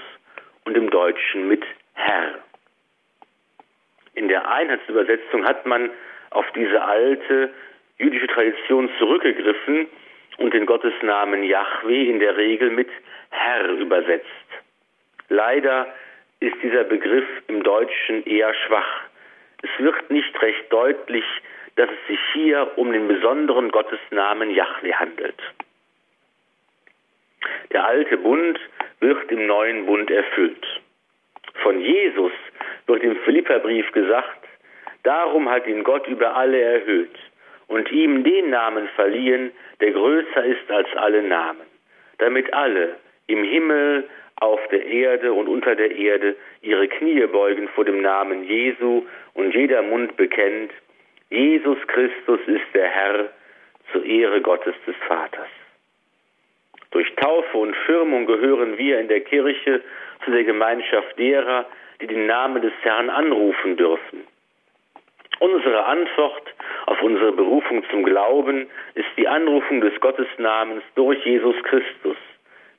[0.65, 2.39] und im Deutschen mit Herr.
[4.15, 5.89] In der Einheitsübersetzung hat man
[6.31, 7.53] auf diese alte
[7.97, 9.87] jüdische Tradition zurückgegriffen
[10.37, 12.89] und den Gottesnamen Yahweh in der Regel mit
[13.29, 14.25] Herr übersetzt.
[15.29, 15.93] Leider
[16.39, 19.01] ist dieser Begriff im Deutschen eher schwach.
[19.61, 21.25] Es wird nicht recht deutlich,
[21.81, 25.41] dass es sich hier um den besonderen Gottesnamen Yahweh handelt.
[27.71, 28.59] Der alte Bund
[28.99, 30.63] wird im neuen Bund erfüllt.
[31.63, 32.33] Von Jesus
[32.85, 34.45] wird im Philipperbrief gesagt,
[35.01, 37.17] darum hat ihn Gott über alle erhöht
[37.65, 41.65] und ihm den Namen verliehen, der größer ist als alle Namen,
[42.19, 47.85] damit alle im Himmel, auf der Erde und unter der Erde ihre Knie beugen vor
[47.85, 49.03] dem Namen Jesu
[49.33, 50.71] und jeder Mund bekennt,
[51.31, 53.29] Jesus Christus ist der Herr
[53.93, 55.47] zur Ehre Gottes des Vaters.
[56.91, 59.81] Durch Taufe und Firmung gehören wir in der Kirche
[60.25, 61.65] zu der Gemeinschaft derer,
[62.01, 64.27] die den Namen des Herrn anrufen dürfen.
[65.39, 66.53] Unsere Antwort
[66.87, 72.17] auf unsere Berufung zum Glauben ist die Anrufung des Gottesnamens durch Jesus Christus,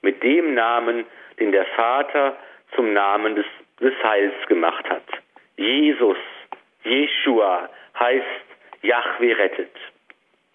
[0.03, 1.07] mit dem Namen,
[1.41, 2.37] den der Vater
[2.77, 3.47] zum Namen des,
[3.81, 5.07] des Heils gemacht hat.
[5.57, 6.19] Jesus,
[6.85, 7.71] Jeshua
[8.03, 8.27] heißt
[8.83, 9.77] Yahweh rettet.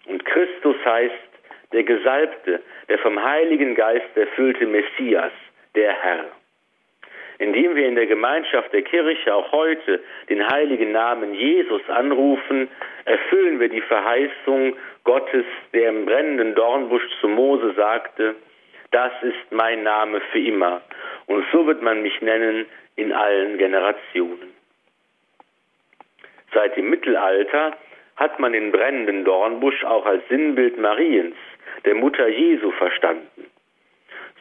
[0.06, 1.14] Und Christus heißt
[1.72, 5.32] der Gesalbte, der vom Heiligen Geist erfüllte Messias,
[5.74, 6.26] der Herr.
[7.38, 12.68] Indem wir in der Gemeinschaft der Kirche auch heute den heiligen Namen Jesus anrufen,
[13.04, 14.74] erfüllen wir die Verheißung
[15.04, 18.34] Gottes, der im brennenden Dornbusch zu Mose sagte,
[18.90, 20.82] das ist mein Name für immer,
[21.26, 24.57] und so wird man mich nennen in allen Generationen.
[26.52, 27.76] Seit dem Mittelalter
[28.16, 31.36] hat man den brennenden Dornbusch auch als Sinnbild Mariens,
[31.84, 33.46] der Mutter Jesu, verstanden.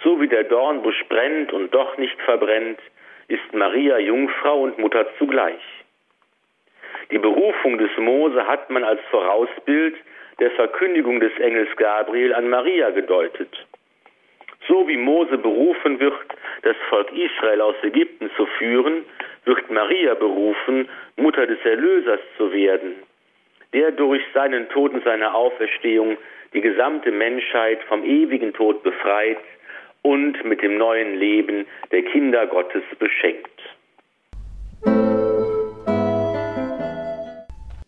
[0.04, 2.80] So wie der Dornbusch brennt und doch nicht verbrennt,
[3.28, 5.62] ist Maria Jungfrau und Mutter zugleich.
[7.12, 9.96] Die Berufung des Mose hat man als Vorausbild
[10.40, 13.50] der Verkündigung des Engels Gabriel an Maria gedeutet.
[14.68, 16.14] So wie Mose berufen wird,
[16.64, 19.06] das Volk Israel aus Ägypten zu führen,
[19.48, 22.94] wird Maria berufen, Mutter des Erlösers zu werden,
[23.74, 26.18] der durch seinen Tod und seine Auferstehung
[26.54, 29.40] die gesamte Menschheit vom ewigen Tod befreit
[30.02, 33.50] und mit dem neuen Leben der Kinder Gottes beschenkt.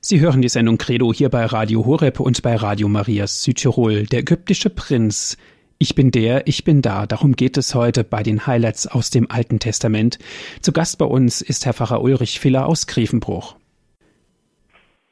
[0.02, 4.04] Sie hören die Sendung Credo hier bei Radio Horeb und bei Radio Marias Südtirol.
[4.06, 5.38] Der ägyptische Prinz.
[5.82, 7.06] Ich bin der, ich bin da.
[7.08, 10.20] Darum geht es heute bei den Highlights aus dem Alten Testament.
[10.60, 13.56] Zu Gast bei uns ist Herr Pfarrer Ulrich Filler aus Grevenbruch.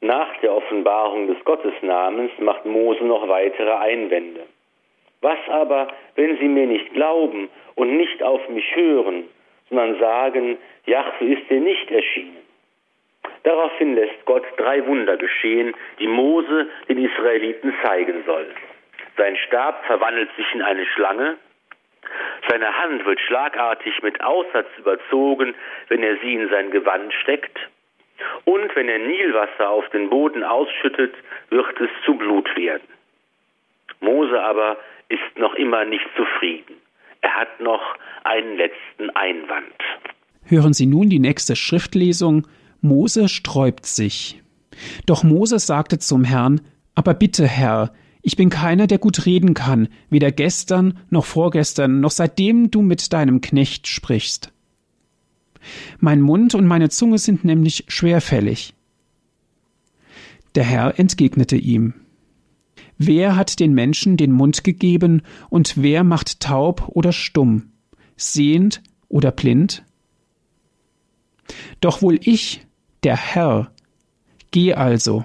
[0.02, 4.42] Nach der Offenbarung des Gottesnamens macht Mose noch weitere Einwände.
[5.22, 9.24] Was aber, wenn sie mir nicht glauben und nicht auf mich hören,
[9.70, 12.36] sondern sagen, Jahwe ist dir nicht erschienen?
[13.44, 18.48] Daraufhin lässt Gott drei Wunder geschehen, die Mose den Israeliten zeigen soll.
[19.18, 21.36] Sein Stab verwandelt sich in eine Schlange,
[22.48, 25.54] seine Hand wird schlagartig mit Aussatz überzogen,
[25.88, 27.58] wenn er sie in sein Gewand steckt,
[28.44, 31.14] und wenn er Nilwasser auf den Boden ausschüttet,
[31.50, 32.88] wird es zu Blut werden.
[34.00, 34.76] Mose aber
[35.08, 36.76] ist noch immer nicht zufrieden.
[37.20, 39.74] Er hat noch einen letzten Einwand.
[40.44, 42.46] Hören Sie nun die nächste Schriftlesung.
[42.80, 44.40] Mose sträubt sich.
[45.06, 46.60] Doch Mose sagte zum Herrn,
[46.94, 47.92] Aber bitte, Herr,
[48.22, 53.12] ich bin keiner, der gut reden kann, weder gestern noch vorgestern, noch seitdem du mit
[53.12, 54.52] deinem Knecht sprichst.
[56.00, 58.74] Mein Mund und meine Zunge sind nämlich schwerfällig.
[60.54, 61.94] Der Herr entgegnete ihm,
[63.00, 67.70] Wer hat den Menschen den Mund gegeben und wer macht taub oder stumm,
[68.16, 69.84] sehend oder blind?
[71.80, 72.66] Doch wohl ich,
[73.04, 73.70] der Herr,
[74.50, 75.24] geh also.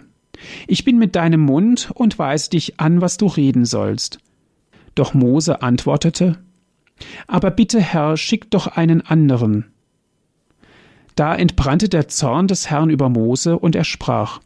[0.67, 4.19] Ich bin mit deinem Mund und weise dich an, was du reden sollst.
[4.95, 6.37] Doch Mose antwortete,
[7.27, 9.65] Aber bitte, Herr, schick doch einen anderen.
[11.15, 14.39] Da entbrannte der Zorn des Herrn über Mose, und er sprach,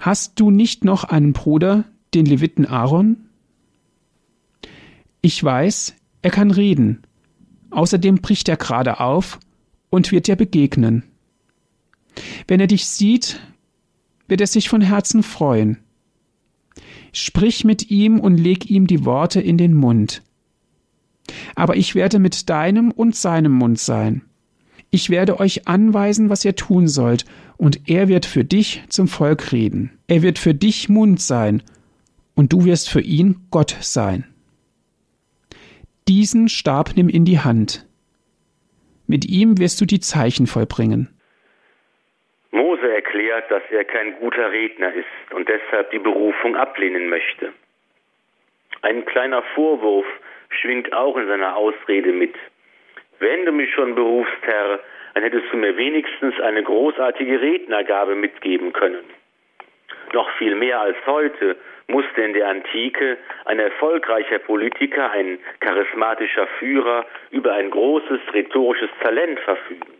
[0.00, 3.28] Hast du nicht noch einen Bruder, den Leviten Aaron?
[5.22, 7.02] Ich weiß, er kann reden.
[7.70, 9.40] Außerdem bricht er gerade auf
[9.90, 11.04] und wird dir begegnen.
[12.46, 13.40] Wenn er dich sieht,
[14.28, 15.78] wird er sich von Herzen freuen.
[17.12, 20.22] Sprich mit ihm und leg ihm die Worte in den Mund.
[21.54, 24.22] Aber ich werde mit deinem und seinem Mund sein.
[24.90, 27.24] Ich werde euch anweisen, was ihr tun sollt,
[27.56, 29.90] und er wird für dich zum Volk reden.
[30.06, 31.62] Er wird für dich Mund sein,
[32.34, 34.24] und du wirst für ihn Gott sein.
[36.08, 37.86] Diesen Stab nimm in die Hand.
[39.06, 41.08] Mit ihm wirst du die Zeichen vollbringen.
[42.54, 47.52] Mose erklärt, dass er kein guter Redner ist und deshalb die Berufung ablehnen möchte.
[48.82, 50.06] Ein kleiner Vorwurf
[50.50, 52.34] schwingt auch in seiner Ausrede mit.
[53.18, 54.78] Wenn du mich schon berufst, Herr,
[55.14, 59.04] dann hättest du mir wenigstens eine großartige Rednergabe mitgeben können.
[60.12, 61.56] Noch viel mehr als heute
[61.88, 69.40] musste in der Antike ein erfolgreicher Politiker, ein charismatischer Führer über ein großes rhetorisches Talent
[69.40, 69.93] verfügen.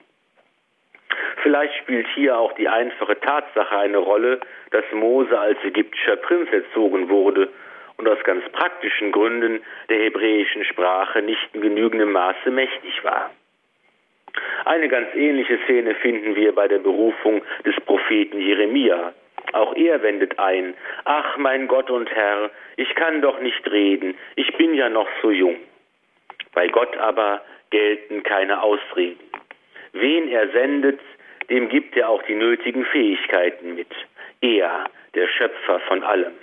[1.42, 4.40] Vielleicht spielt hier auch die einfache Tatsache eine Rolle,
[4.70, 7.48] dass Mose als ägyptischer Prinz erzogen wurde
[7.96, 13.30] und aus ganz praktischen Gründen der hebräischen Sprache nicht in genügendem Maße mächtig war.
[14.64, 19.12] Eine ganz ähnliche Szene finden wir bei der Berufung des Propheten Jeremia.
[19.52, 24.52] Auch er wendet ein, ach mein Gott und Herr, ich kann doch nicht reden, ich
[24.56, 25.56] bin ja noch so jung.
[26.54, 29.20] Bei Gott aber gelten keine Ausreden.
[29.94, 31.00] Wen er sendet,
[31.50, 33.88] dem gibt er auch die nötigen Fähigkeiten mit.
[34.40, 34.84] Er,
[35.14, 36.34] der Schöpfer von allem.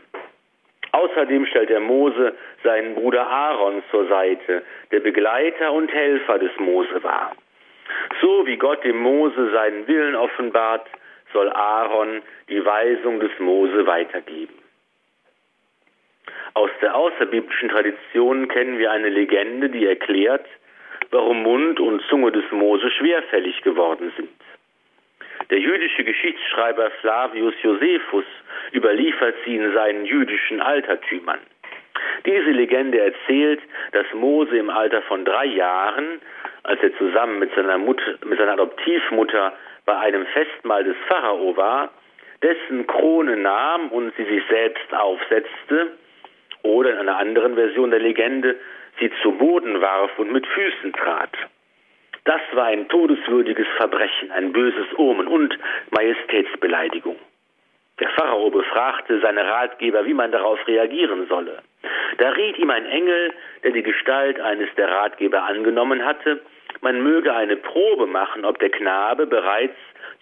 [0.93, 2.34] Außerdem stellt er Mose
[2.64, 7.34] seinen Bruder Aaron zur Seite, der Begleiter und Helfer des Mose war.
[8.22, 10.88] So wie Gott dem Mose seinen Willen offenbart,
[11.34, 14.54] soll Aaron die Weisung des Mose weitergeben.
[16.54, 20.45] Aus der außerbiblischen Tradition kennen wir eine Legende, die erklärt,
[21.12, 24.30] warum Mund und Zunge des Mose schwerfällig geworden sind.
[25.49, 28.26] Der jüdische Geschichtsschreiber Flavius Josephus
[28.74, 31.39] überliefert sie in seinen jüdischen Altertümern.
[32.26, 36.22] Diese Legende erzählt, dass Mose im Alter von drei Jahren,
[36.64, 39.53] als er zusammen mit seiner, Mutter, mit seiner Adoptivmutter
[39.86, 41.91] bei einem Festmahl des Pharao war,
[42.41, 45.91] dessen Krone nahm und sie sich selbst aufsetzte,
[46.64, 48.55] oder in einer anderen Version der Legende
[48.99, 51.31] sie zu Boden warf und mit Füßen trat.
[52.25, 55.57] Das war ein todeswürdiges Verbrechen, ein böses Omen und
[55.89, 57.17] Majestätsbeleidigung.
[57.99, 61.61] Der Pharao befragte seine Ratgeber, wie man darauf reagieren solle.
[62.17, 63.33] Da riet ihm ein Engel,
[63.63, 66.41] der die Gestalt eines der Ratgeber angenommen hatte,
[66.81, 69.75] man möge eine Probe machen, ob der Knabe bereits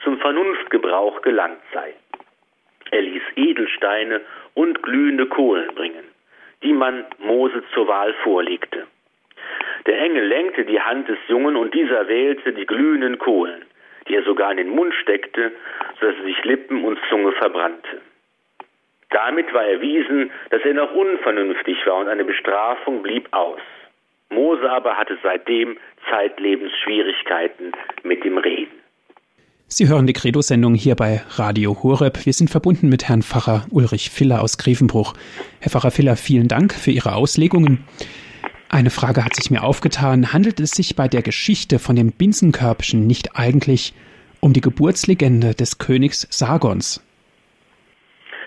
[0.03, 1.93] zum Vernunftgebrauch gelangt sei.
[2.91, 4.22] Er ließ Edelsteine
[4.55, 6.03] und glühende Kohlen bringen,
[6.64, 8.88] die man Mose zur Wahl vorlegte.
[9.86, 13.64] Der Engel lenkte die Hand des Jungen und dieser wählte die glühenden Kohlen,
[14.07, 15.51] die er sogar in den Mund steckte,
[15.99, 18.01] sodass sich Lippen und Zunge verbrannte.
[19.12, 23.62] Damit war erwiesen, dass er noch unvernünftig war und eine Bestrafung blieb aus.
[24.30, 25.78] Mose aber hatte seitdem
[26.10, 27.72] zeitlebens Schwierigkeiten
[28.03, 28.79] mit dem Reden.
[29.72, 32.26] Sie hören die Credo-Sendung hier bei Radio Horeb.
[32.26, 35.13] Wir sind verbunden mit Herrn Pfarrer Ulrich Filler aus Grevenbruch.
[35.59, 37.86] Herr Pfarrer Filler, vielen Dank für Ihre Auslegungen.
[38.70, 40.34] Eine Frage hat sich mir aufgetan.
[40.34, 43.93] Handelt es sich bei der Geschichte von dem Binsenkörbchen nicht eigentlich
[44.39, 47.05] um die Geburtslegende des Königs Sargons?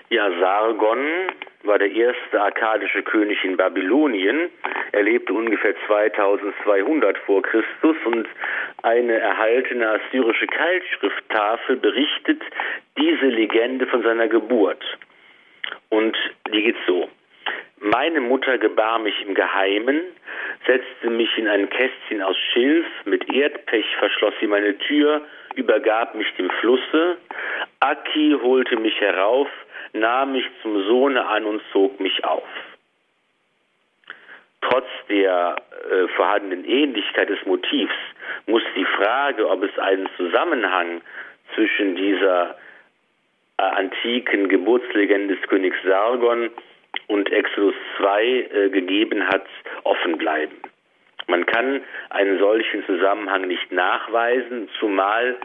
[0.09, 0.99] Ja, Sargon
[1.63, 4.49] war der erste akkadische König in Babylonien.
[4.91, 8.27] Er lebte ungefähr 2200 vor Christus und
[8.83, 12.41] eine erhaltene assyrische Keilschrifttafel berichtet
[12.97, 14.83] diese Legende von seiner Geburt.
[15.89, 16.17] Und
[16.51, 17.09] die geht so.
[17.79, 20.01] Meine Mutter gebar mich im Geheimen,
[20.65, 25.21] setzte mich in ein Kästchen aus Schilf, mit Erdpech verschloss sie meine Tür,
[25.55, 27.17] übergab mich dem Flusse,
[27.81, 29.49] Aki holte mich herauf,
[29.93, 32.47] nahm mich zum Sohne an und zog mich auf.
[34.61, 35.55] Trotz der
[35.91, 37.93] äh, vorhandenen Ähnlichkeit des Motivs
[38.47, 41.01] muss die Frage, ob es einen Zusammenhang
[41.53, 42.55] zwischen dieser
[43.57, 46.49] äh, antiken Geburtslegende des Königs Sargon
[47.07, 49.45] und Exodus 2 äh, gegeben hat,
[49.83, 50.55] offen bleiben.
[51.27, 55.37] Man kann einen solchen Zusammenhang nicht nachweisen, zumal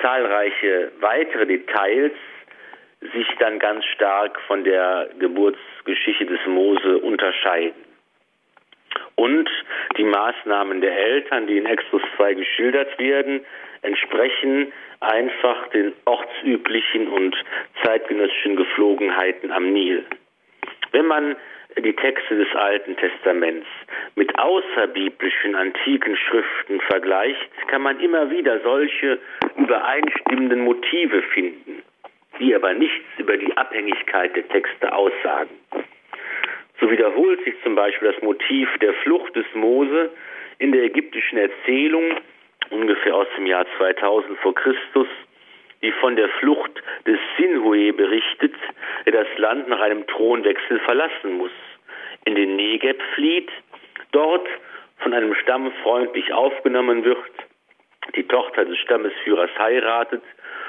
[0.00, 2.12] zahlreiche weitere Details
[3.14, 7.84] sich dann ganz stark von der Geburtsgeschichte des Mose unterscheiden.
[9.16, 9.48] Und
[9.96, 13.44] die Maßnahmen der Eltern, die in Exodus 2 geschildert werden,
[13.82, 17.36] entsprechen einfach den ortsüblichen und
[17.82, 20.04] zeitgenössischen Geflogenheiten am Nil.
[20.92, 21.36] Wenn man
[21.78, 23.66] die Texte des Alten Testaments
[24.14, 29.18] mit außerbiblischen antiken Schriften vergleicht, kann man immer wieder solche
[29.56, 31.82] übereinstimmenden Motive finden,
[32.38, 35.50] die aber nichts über die Abhängigkeit der Texte aussagen.
[36.80, 40.10] So wiederholt sich zum Beispiel das Motiv der Flucht des Mose
[40.58, 42.16] in der ägyptischen Erzählung
[42.70, 45.08] ungefähr aus dem Jahr 2000 vor Christus
[45.82, 46.70] die von der Flucht
[47.06, 48.54] des Sinhue berichtet,
[49.04, 51.50] der das Land nach einem Thronwechsel verlassen muss,
[52.24, 53.50] in den Negev flieht,
[54.12, 54.46] dort
[54.98, 57.18] von einem Stamm freundlich aufgenommen wird,
[58.14, 60.22] die Tochter des Stammesführers heiratet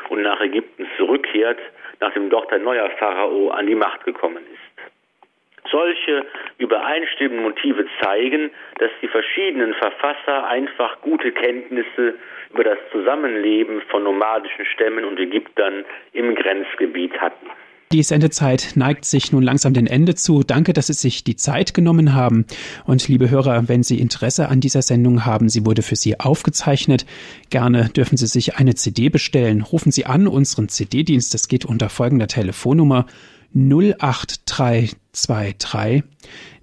[0.10, 1.60] und nach Ägypten zurückkehrt,
[1.99, 5.72] nachdem dort ein neuer Pharao an die Macht gekommen ist.
[5.72, 6.26] Solche
[6.58, 12.16] übereinstimmenden Motive zeigen, dass die verschiedenen Verfasser einfach gute Kenntnisse
[12.51, 17.49] über das Zusammenleben von nomadischen Stämmen und Ägyptern im Grenzgebiet hatten.
[17.93, 20.41] Die Sendezeit neigt sich nun langsam dem Ende zu.
[20.41, 22.47] Danke, dass Sie sich die Zeit genommen haben.
[22.85, 27.05] Und liebe Hörer, wenn Sie Interesse an dieser Sendung haben, sie wurde für Sie aufgezeichnet.
[27.51, 29.61] Gerne dürfen Sie sich eine CD bestellen.
[29.61, 31.35] Rufen Sie an unseren CD-Dienst.
[31.35, 33.05] Das geht unter folgender Telefonnummer
[33.53, 36.01] 08323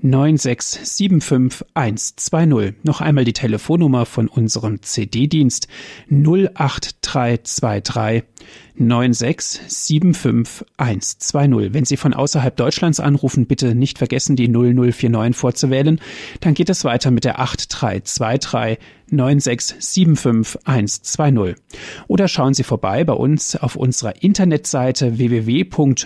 [0.03, 2.75] 9675120.
[2.83, 5.69] Noch einmal die Telefonnummer von unserem CD-Dienst
[6.11, 8.25] 08323
[8.79, 11.75] 9675120.
[11.75, 16.01] Wenn Sie von außerhalb Deutschlands anrufen, bitte nicht vergessen, die 0049 vorzuwählen.
[16.41, 18.79] Dann geht es weiter mit der 8323
[19.11, 21.57] 9675120.
[22.07, 26.05] Oder schauen Sie vorbei bei uns auf unserer Internetseite www.hore.org.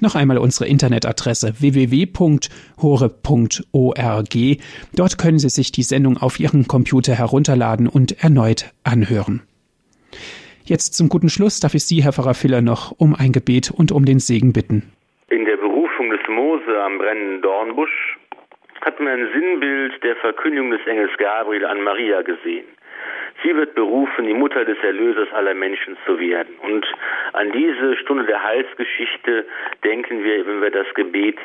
[0.00, 2.50] Noch einmal unsere Internetadresse www.hore.org.
[4.94, 9.42] Dort können Sie sich die Sendung auf Ihren Computer herunterladen und erneut anhören.
[10.64, 13.90] Jetzt zum guten Schluss darf ich Sie, Herr Pfarrer Filler, noch um ein Gebet und
[13.90, 14.92] um den Segen bitten.
[15.28, 18.18] In der Berufung des Mose am brennenden Dornbusch
[18.80, 22.66] hat man ein Sinnbild der Verkündigung des Engels Gabriel an Maria gesehen.
[23.42, 26.54] Sie wird berufen, die Mutter des Erlösers aller Menschen zu werden.
[26.62, 26.86] Und
[27.32, 29.46] an diese Stunde der Heilsgeschichte
[29.82, 31.38] denken wir, wenn wir das Gebet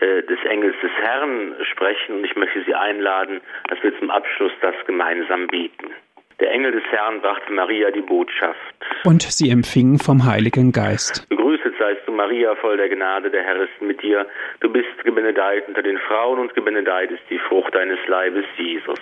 [0.00, 2.16] äh, des Engels des Herrn sprechen.
[2.16, 5.90] Und ich möchte Sie einladen, dass wir zum Abschluss das gemeinsam beten.
[6.38, 8.58] Der Engel des Herrn brachte Maria die Botschaft.
[9.04, 11.26] Und sie empfing vom Heiligen Geist.
[11.30, 14.26] Begrüßet seist du, Maria, voll der Gnade, der Herr ist mit dir.
[14.60, 18.98] Du bist gebenedeit unter den Frauen und gebenedeit ist die Frucht deines Leibes, Jesus.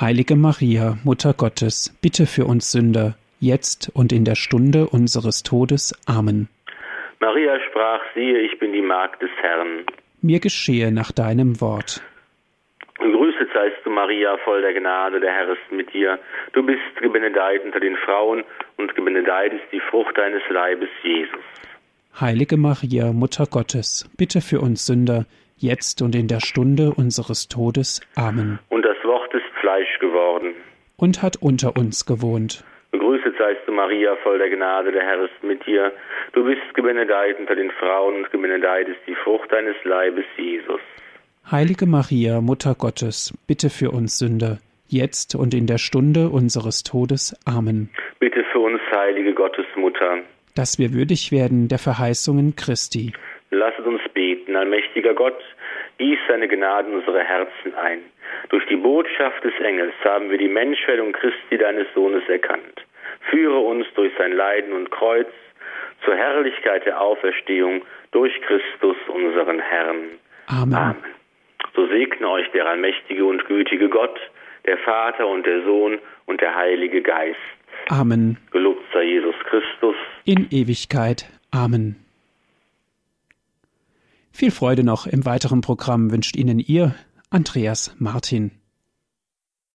[0.00, 5.94] Heilige Maria, Mutter Gottes, bitte für uns Sünder, jetzt und in der Stunde unseres Todes.
[6.06, 6.48] Amen.
[7.20, 9.84] Maria sprach, siehe, ich bin die Magd des Herrn.
[10.20, 12.02] Mir geschehe nach deinem Wort.
[12.98, 16.18] Gegrüßet seist du, Maria, voll der Gnade, der Herr ist mit dir.
[16.54, 18.42] Du bist gebenedeit unter den Frauen,
[18.78, 21.44] und gebenedeit ist die Frucht deines Leibes, Jesus.
[22.20, 25.26] Heilige Maria, Mutter Gottes, bitte für uns Sünder,
[25.56, 28.00] jetzt und in der Stunde unseres Todes.
[28.16, 28.58] Amen.
[28.70, 30.54] Und das Wort ist Fleisch geworden.
[30.96, 32.64] Und hat unter uns gewohnt.
[32.92, 35.92] Gegrüßet seist du, Maria, voll der Gnade, der Herr ist mit dir.
[36.32, 40.80] Du bist gebenedeit unter den Frauen, und gebenedeit ist die Frucht deines Leibes, Jesus.
[41.50, 47.34] Heilige Maria, Mutter Gottes, bitte für uns Sünder, jetzt und in der Stunde unseres Todes.
[47.44, 47.90] Amen.
[48.20, 50.18] Bitte für uns, heilige Gottesmutter,
[50.54, 53.12] dass wir würdig werden der Verheißungen Christi.
[53.50, 55.40] Lasset uns beten, allmächtiger Gott,
[55.98, 58.00] gieß seine Gnade in unsere Herzen ein.
[58.48, 62.84] Durch die Botschaft des Engels haben wir die Menschwerdung Christi, deines Sohnes, erkannt.
[63.30, 65.28] Führe uns durch sein Leiden und Kreuz
[66.04, 67.82] zur Herrlichkeit der Auferstehung
[68.12, 69.96] durch Christus, unseren Herrn.
[70.46, 70.74] Amen.
[70.74, 70.96] Amen.
[71.74, 74.18] So segne euch der allmächtige und gütige Gott,
[74.66, 77.38] der Vater und der Sohn und der Heilige Geist.
[77.88, 78.36] Amen.
[78.52, 79.96] Gelobt sei Jesus Christus.
[80.24, 81.26] In Ewigkeit.
[81.50, 82.03] Amen.
[84.36, 86.96] Viel Freude noch im weiteren Programm wünscht Ihnen Ihr
[87.30, 88.50] Andreas Martin.